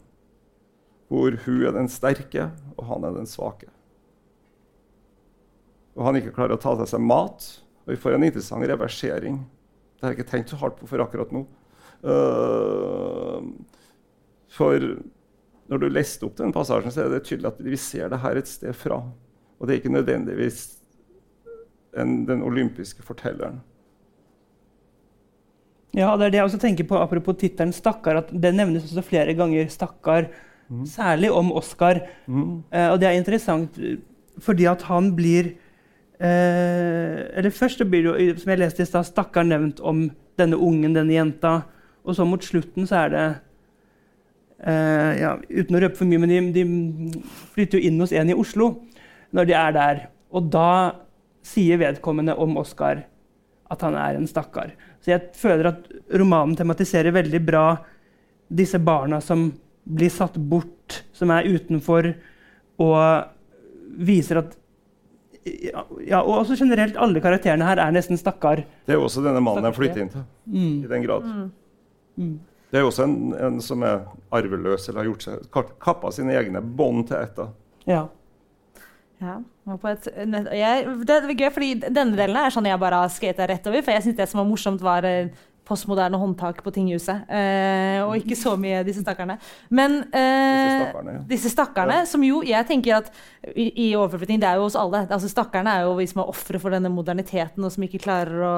[1.11, 3.69] hvor hun er den sterke, og han er den svake.
[5.95, 7.45] Og han ikke klarer å ta til seg mat,
[7.85, 9.39] og vi får en interessant reversering.
[9.95, 11.45] Det har jeg ikke tenkt så hardt på for akkurat nå.
[12.01, 13.41] Uh,
[14.51, 14.85] for
[15.71, 18.39] når du leste opp den passasjen, så er det tydelig at vi ser det her
[18.39, 18.99] et sted fra.
[19.59, 20.63] Og det er ikke nødvendigvis
[21.97, 23.61] en, den olympiske fortelleren.
[25.95, 28.23] Ja, det er det jeg også tenker på apropos tittelen 'Stakkar'.
[28.23, 30.29] at Det nevnes også flere ganger 'stakkar',
[30.69, 30.85] mm.
[30.85, 31.99] særlig om Oscar.
[32.27, 32.63] Mm.
[32.73, 33.79] Uh, og det er interessant
[34.39, 35.53] fordi at han blir
[36.21, 40.05] Eh, eller Først blir det jo, som jeg leste i stad, stakkar nevnt om
[40.37, 41.61] denne ungen, denne jenta.
[42.05, 43.25] Og så mot slutten så er det
[44.69, 47.21] eh, ja, Uten å røpe for mye, men de, de,
[47.55, 48.73] flytter jo inn hos en i Oslo
[49.33, 50.03] når de er der.
[50.33, 50.71] Og da
[51.45, 53.05] sier vedkommende om Oscar
[53.71, 54.75] at han er en stakkar.
[55.01, 55.87] Så jeg føler at
[56.19, 57.65] romanen tematiserer veldig bra
[58.51, 59.47] disse barna som
[59.87, 62.11] blir satt bort, som er utenfor,
[62.83, 62.99] og
[64.05, 64.57] viser at
[65.45, 68.63] ja, og også generelt, alle karakterene her er nesten stakkar.
[68.85, 70.25] Det er jo også denne mannen jeg flytter inn til.
[70.45, 70.73] Mm.
[70.85, 71.27] i den grad.
[71.27, 71.51] Mm.
[72.21, 72.39] mm.
[72.71, 75.47] Det er jo også en, en, som er arveløs eller har gjort seg,
[75.83, 77.41] kappa sine egne bånd til ett.
[77.89, 78.05] Ja.
[79.21, 79.35] Ja,
[79.91, 80.07] et,
[80.57, 83.83] jeg, det er gøy, fordi Denne delen er sånn jeg bare har skata rett over.
[83.85, 85.29] For jeg synes det som var morsomt, var eh,
[85.67, 87.27] postmoderne håndtak på tinghuset.
[87.29, 89.37] Eh, og ikke så mye disse stakkarene.
[89.69, 91.21] Men eh, disse stakkarene, ja.
[91.29, 92.09] disse stakkarene ja.
[92.09, 93.11] som jo jeg tenker at
[93.53, 95.05] i, i overflytting, det er jo oss alle.
[95.07, 98.45] Altså Stakkarene er jo vi som er ofre for denne moderniteten, og som ikke klarer
[98.47, 98.57] å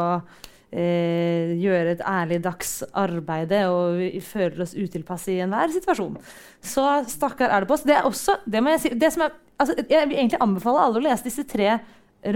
[0.73, 6.17] eh, gjøre et ærlig dags arbeid og vi føler oss utilpass i enhver situasjon.
[6.63, 7.87] Så stakkar er det på oss.
[7.87, 10.87] Det er også, det må jeg si, det som er, altså, jeg vil egentlig anbefale
[10.87, 11.77] alle å lese disse tre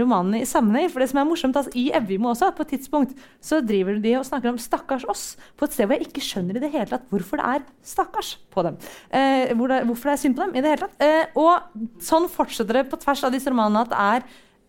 [0.00, 0.88] romanene i sammenheng.
[0.92, 4.14] For det som er morsomt, altså, I Evjemo også, på et tidspunkt, så driver de
[4.18, 6.86] og snakker om 'stakkars oss' på et sted hvor jeg ikke skjønner i det hele
[6.86, 8.76] tatt hvorfor det er 'stakkars' på dem.
[9.10, 11.00] Eh, hvor det, hvorfor det er synd på dem i det hele tatt.
[11.00, 11.62] Eh, og
[12.00, 14.22] sånn fortsetter det på tvers av disse romanene at det er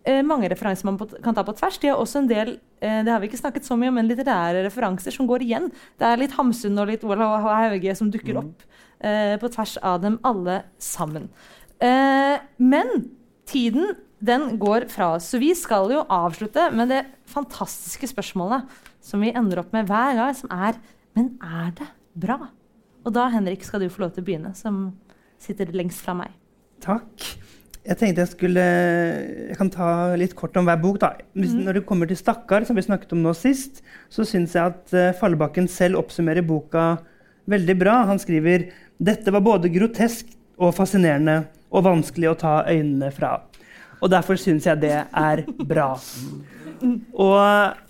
[0.05, 1.77] eh, mange referanser man kan ta på tvers.
[1.77, 4.07] De har også en del eh, det har vi ikke snakket så mye om, men
[4.07, 5.71] litterære referanser som går igjen.
[5.99, 8.43] Det er litt Hamsun og litt Olav Hauge som dukker mm.
[8.43, 8.67] opp
[9.03, 11.29] eh, på tvers av dem alle sammen.
[11.79, 13.09] Eh, men
[13.49, 15.29] tiden den går fra oss.
[15.31, 18.67] Så vi skal jo avslutte med det fantastiske spørsmålet
[19.03, 20.79] som vi ender opp med hver gang, som er
[21.17, 22.51] Men er det bra?
[23.03, 24.91] Og da, Henrik, skal du få lov til å begynne, som
[25.41, 26.35] sitter lengst fra meg.
[26.83, 27.25] Takk.
[27.79, 28.63] Jeg tenkte jeg skulle
[29.49, 29.89] Jeg kan ta
[30.19, 30.99] litt kort om hver bok.
[31.01, 31.15] da.
[31.33, 31.63] Hvis, mm.
[31.65, 34.93] Når det kommer til 'Stakkar', som vi snakket om nå sist, så syns jeg at
[34.93, 36.99] uh, Fallebakken selv oppsummerer boka
[37.47, 38.05] veldig bra.
[38.05, 40.27] Han skriver dette var både grotesk
[40.59, 43.48] og fascinerende og vanskelig å ta øynene fra.
[43.99, 45.91] Og derfor syns jeg det er bra.
[47.13, 47.39] Og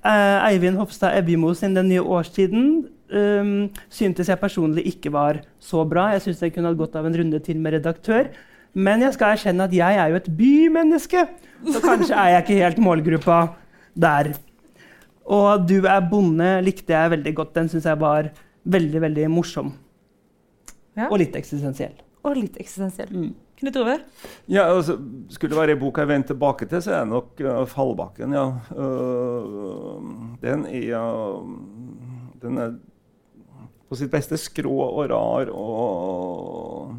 [0.09, 5.83] eh, Eivind Hofstad Evjemo sin Den nye årstiden um, syntes jeg personlig ikke var så
[5.85, 6.09] bra.
[6.15, 8.31] Jeg syns jeg kunne hatt godt av en runde til med redaktør.
[8.73, 11.23] Men jeg skal erkjenne at jeg er jo et bymenneske,
[11.73, 13.39] så kanskje er jeg ikke helt målgruppa
[13.97, 14.33] der.
[15.25, 17.55] Og 'Du er bonde' likte jeg veldig godt.
[17.55, 18.29] Den syns jeg var
[18.65, 19.73] veldig veldig morsom.
[20.97, 21.09] Ja.
[21.09, 21.93] Og litt eksistensiell.
[22.23, 23.09] Og litt eksistensiell.
[23.13, 23.33] Mm.
[23.59, 23.97] Knut Ove?
[24.47, 24.95] Ja, altså,
[25.29, 28.33] skulle det være en bok jeg vender tilbake til, så er det nok uh, Fallbakken.
[28.33, 28.45] ja.
[28.71, 29.99] Uh,
[30.41, 31.43] den, er, uh,
[32.41, 32.77] den er
[33.89, 36.93] på sitt beste skrå og rar og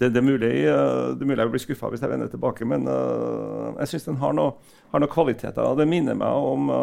[0.00, 2.66] det, det, er mulig, uh, det er mulig jeg blir skuffa hvis jeg vender tilbake,
[2.66, 4.58] men jeg syns den har noen
[4.96, 5.76] noe kvaliteter.
[5.78, 6.74] Det minner meg om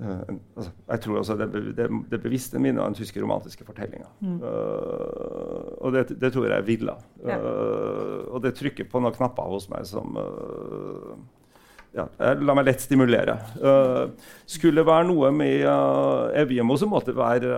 [0.00, 4.08] altså, Jeg tror altså det, det, det bevisste minnet av den tyske romantiske fortellinga.
[4.20, 4.38] Mm.
[4.40, 6.96] og det, det, tror jeg villa.
[7.26, 7.36] Ja.
[8.30, 10.16] og det trykker på noen knapper hos meg som
[11.96, 12.06] ja,
[12.38, 13.34] La meg lett stimulere.
[14.46, 17.56] skulle det være noe med uh, Evjemo, så måtte det være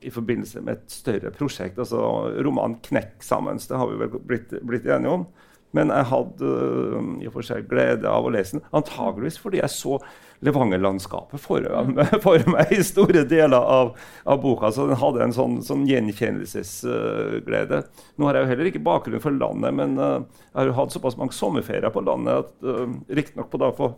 [0.00, 1.78] i forbindelse med et større prosjekt.
[1.78, 2.00] altså
[2.44, 3.60] Romanen 'Knekk sammen'.
[3.68, 5.26] Det har vi vel blitt, blitt enige om.
[5.72, 8.66] Men jeg hadde uh, i og for seg glede av å lese den.
[8.74, 10.00] Antageligvis fordi jeg så
[10.46, 11.66] Levanger-landskapet for,
[12.24, 14.70] for, meg i store deler av, av, boka.
[14.72, 17.82] Så den hadde en sånn, sånn gjenkjennelsesglede.
[17.82, 20.20] Uh, Nå har jeg jo heller ikke bakgrunn for landet, men uh,
[20.50, 23.92] jeg har jo hatt såpass mange sommerferier på landet at uh, riktignok på, da, på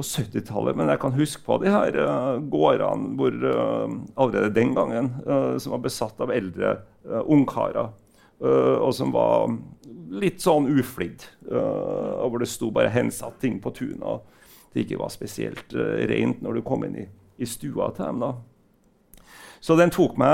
[0.00, 0.76] på 70-tallet.
[0.78, 5.56] Men jeg kan huske på de her uh, gårdene hvor uh, allerede den gangen uh,
[5.60, 7.92] som var besatt av eldre uh, ungkarer.
[8.40, 9.50] og som var
[10.16, 11.26] litt sånn uflidd.
[11.44, 14.22] og hvor det sto bare hensatt ting på tunet.
[14.70, 15.74] Det ikke var spesielt
[16.10, 17.08] rent når du kom inn i,
[17.42, 18.22] i stua til dem.
[18.22, 18.34] da.
[19.60, 20.32] Så den tok meg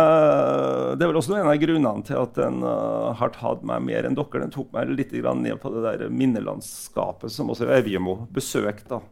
[0.96, 4.06] Det er vel også en av grunnene til at den uh, har tatt meg mer
[4.06, 4.44] enn dere.
[4.44, 9.02] Den tok meg litt ned på det der minnelandskapet som også Evjemo besøkte.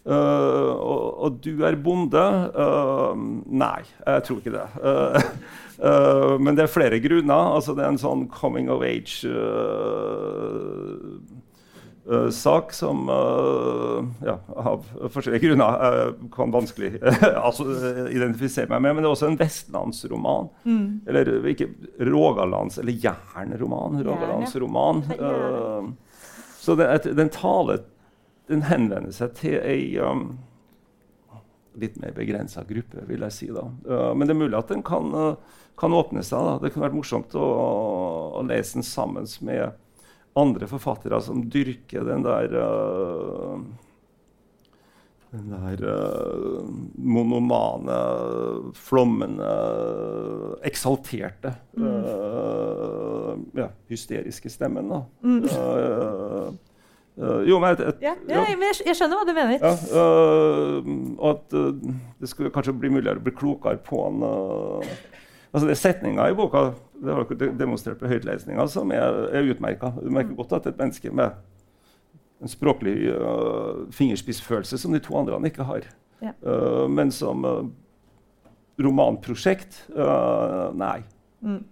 [0.00, 2.22] Uh, og, og, du er bonde?
[2.56, 3.12] Uh,
[3.52, 4.68] nei, jeg tror ikke det.
[4.80, 7.52] Uh, men det er flere grunner.
[7.58, 8.80] Altså, det er en sånn coming of
[12.08, 13.04] age-sak som
[14.24, 16.94] ja, av forskjellige grunner kan vanskelig
[17.46, 17.66] altså,
[18.10, 18.96] identifisere meg med.
[18.96, 20.50] Men det er også en vestlandsroman.
[20.64, 20.84] Mm.
[21.10, 21.70] Eller ikke
[22.08, 24.00] Rogalands, eller Jernroman.
[24.06, 25.04] Rogalandsroman.
[26.60, 27.84] så den, den taler
[28.50, 30.32] den henvender seg til ei um,
[31.80, 33.50] litt mer begrensa gruppe, vil jeg si.
[33.54, 33.66] da.
[33.86, 36.42] Uh, men det er mulig at den kan, uh, kan åpne seg.
[36.48, 36.56] da.
[36.62, 37.46] Det kunne vært morsomt å,
[38.40, 39.78] å, lese den sammen med
[40.38, 43.60] andre forfattere som dyrker den der uh,
[45.30, 47.98] den der uh, monomane,
[48.74, 49.50] flommende,
[50.66, 51.84] eksalterte mm.
[51.84, 54.90] uh, ja, hysteriske stemmen.
[54.90, 55.04] da.
[55.22, 56.58] Mm.
[57.20, 58.42] Jo, men, et, et, ja, ja, ja.
[58.48, 59.60] Jeg, jeg, skjønner hva du mener.
[59.60, 60.04] Ja,
[61.18, 61.56] og at
[62.22, 64.22] det skulle kanskje bli muligere å bli klokere på en
[65.50, 66.70] altså det er Setninga i boka
[67.00, 69.92] det har dere demonstrert på høytlesninga som er, er utmerka.
[70.00, 71.36] Du merker godt at et menneske med
[72.40, 72.94] en språklig
[73.92, 75.88] fingerspissfølelse som de to andre ikke har.
[76.88, 77.44] men som
[78.80, 79.82] romanprosjekt
[80.76, 81.02] nei.
[81.44, 81.62] Mm.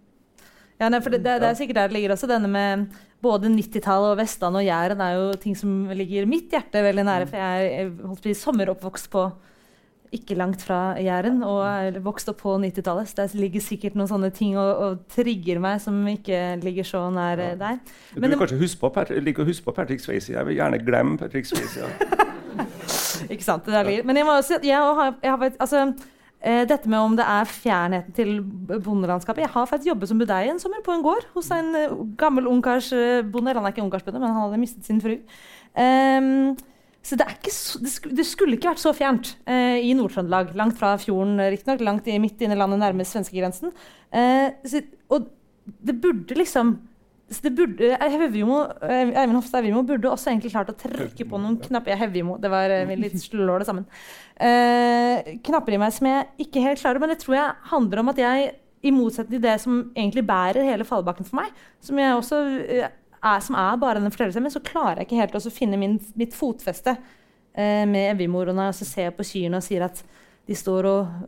[0.78, 2.86] Ja, nei, for det, det, det, er sikkert der det ligger også denne med
[3.24, 7.26] både 90-tallet og Vestlandet og Jæren er jo ting som ligger mitt hjerte veldig nære.
[7.30, 9.24] For jeg er holdt på, sommeroppvokst på
[10.14, 13.11] ikke langt fra Jæren og vokst opp på 90-tallet.
[13.11, 17.06] Så det ligger sikkert noen sånne ting og, og, trigger meg som ikke ligger så
[17.14, 17.54] nær ja.
[17.59, 17.80] der.
[18.14, 20.34] Men, du vil kanskje huske på, like å huske på Patrick Swayze.
[20.36, 21.84] Jeg vil gjerne glemme Patrick Swayze.
[21.84, 22.20] Ja.
[23.32, 23.66] ikke sant.
[23.66, 24.06] Det er litt.
[24.09, 25.90] Men jeg må også, jeg har, jeg har, altså,
[26.38, 28.36] Eh, dette med om det er fjernheten til
[28.84, 29.42] bondelandskapet.
[29.42, 32.46] Jeg har faktisk jobbet som budeie en sommer på en gård hos en uh, gammel
[32.46, 33.54] ungkarsbonde.
[33.59, 35.16] Han er ikke ungkarsbonde, men han hadde mistet sin fru.
[35.74, 36.54] Um,
[37.03, 40.53] så det, så, det, skulle, det, skulle ikke vært så fjernt eh, i Nord-Trøndelag.
[40.59, 41.84] Langt fra fjorden, riktignok.
[41.86, 43.72] Langt i, midt inne i landet, nærmest svenskegrensen.
[44.12, 44.78] Uh,
[45.14, 45.30] og
[45.84, 46.78] det burde liksom
[47.28, 51.92] det burde, Hevimo, Eivind Hofstad Evjemo burde også egentlig klart å trekke på noen knapper
[51.92, 53.84] ja, Hevimo, det var litt slår det sammen.
[54.40, 58.12] Eh, knapper i meg som jeg ikke helt klarer, men det tror jeg handler om
[58.14, 61.53] at jeg, i motsetning til det som egentlig bærer hele fallbakken for meg,
[61.84, 62.40] som, jeg også,
[63.18, 66.36] er, som er bare den fortellelsen, så klarer jeg ikke helt å finne min, mitt
[66.36, 68.50] fotfeste eh, med Evjemor.
[68.50, 70.02] Og når jeg ser på kyrne og sier at
[70.48, 71.18] de står og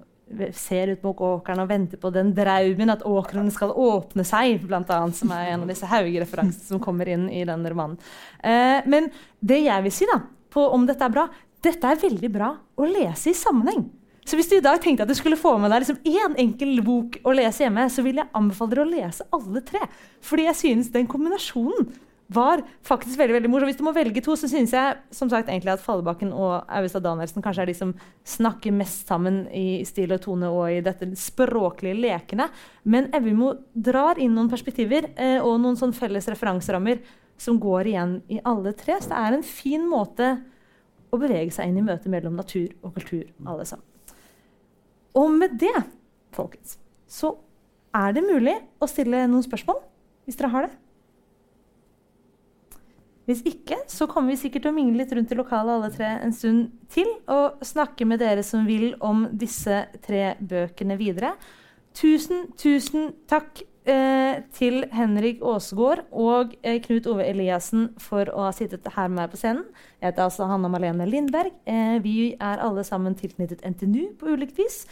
[0.54, 4.90] ser ut mot åkeren og venter på den draumen at åkeren skal åpne seg, blant
[4.94, 7.98] annet, som er en av disse haugereferansene som kommer inn i den romanen.
[8.38, 9.10] Eh, men
[9.40, 10.20] det jeg vil si da,
[10.50, 11.26] på om dette er bra,
[11.60, 13.88] dette er veldig bra å lese i sammenheng.
[14.28, 16.82] Så hvis du i dag tenkte at du skulle få med deg liksom én enkel
[16.86, 19.80] bok å lese hjemme, så vil jeg anbefale dere å lese alle tre.
[20.24, 21.88] Fordi jeg synes den kombinasjonen
[22.30, 23.68] var faktisk veldig veldig morsom.
[23.70, 27.02] Hvis du må velge to, så synes jeg som sagt egentlig at Fallebakken og Auestad
[27.02, 27.94] Danielsen kanskje er de som
[28.36, 32.46] snakker mest sammen i stil og tone og i dette språklige lekene.
[32.84, 37.02] Men Evjemo drar inn noen perspektiver eh, og noen sånn felles referanserammer
[37.40, 39.00] som går igjen i alle tre.
[39.00, 40.36] Så det er en fin måte
[41.10, 43.89] å bevege seg inn i møtet mellom natur og kultur, alle sammen.
[45.18, 45.74] Og med det,
[46.34, 46.76] folkens,
[47.10, 47.34] så
[47.96, 49.80] er det mulig å stille noen spørsmål,
[50.26, 50.76] hvis dere har det.
[53.30, 56.08] Hvis ikke, så kommer vi sikkert til å mingle litt rundt i lokalet alle tre
[56.18, 61.36] en stund til og snakke med dere som vil om disse tre bøkene videre.
[61.94, 68.50] Tusen, tusen takk eh, til Henrik Aasgaard og eh, Knut Ove Eliassen for å ha
[68.56, 69.64] sittet her med meg på scenen.
[69.98, 71.52] Jeg heter altså Hanna Malene Lindberg.
[71.68, 74.84] Eh, vi er alle sammen tilknyttet NTNU på ulikt vis.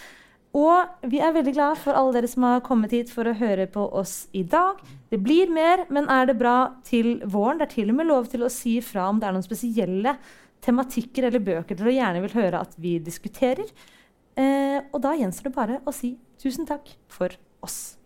[0.57, 3.69] Og vi er veldig glad for alle dere som har kommet hit for å høre
[3.71, 4.81] på oss i dag.
[5.13, 6.57] Det blir mer, men er det bra
[6.89, 7.61] til våren?
[7.61, 10.17] Det er til og med lov til å si fra om det er noen spesielle
[10.65, 13.69] tematikker eller bøker dere gjerne vil høre at vi diskuterer.
[14.39, 17.35] Eh, og da gjenstår det bare å si tusen takk for
[17.65, 17.98] oss.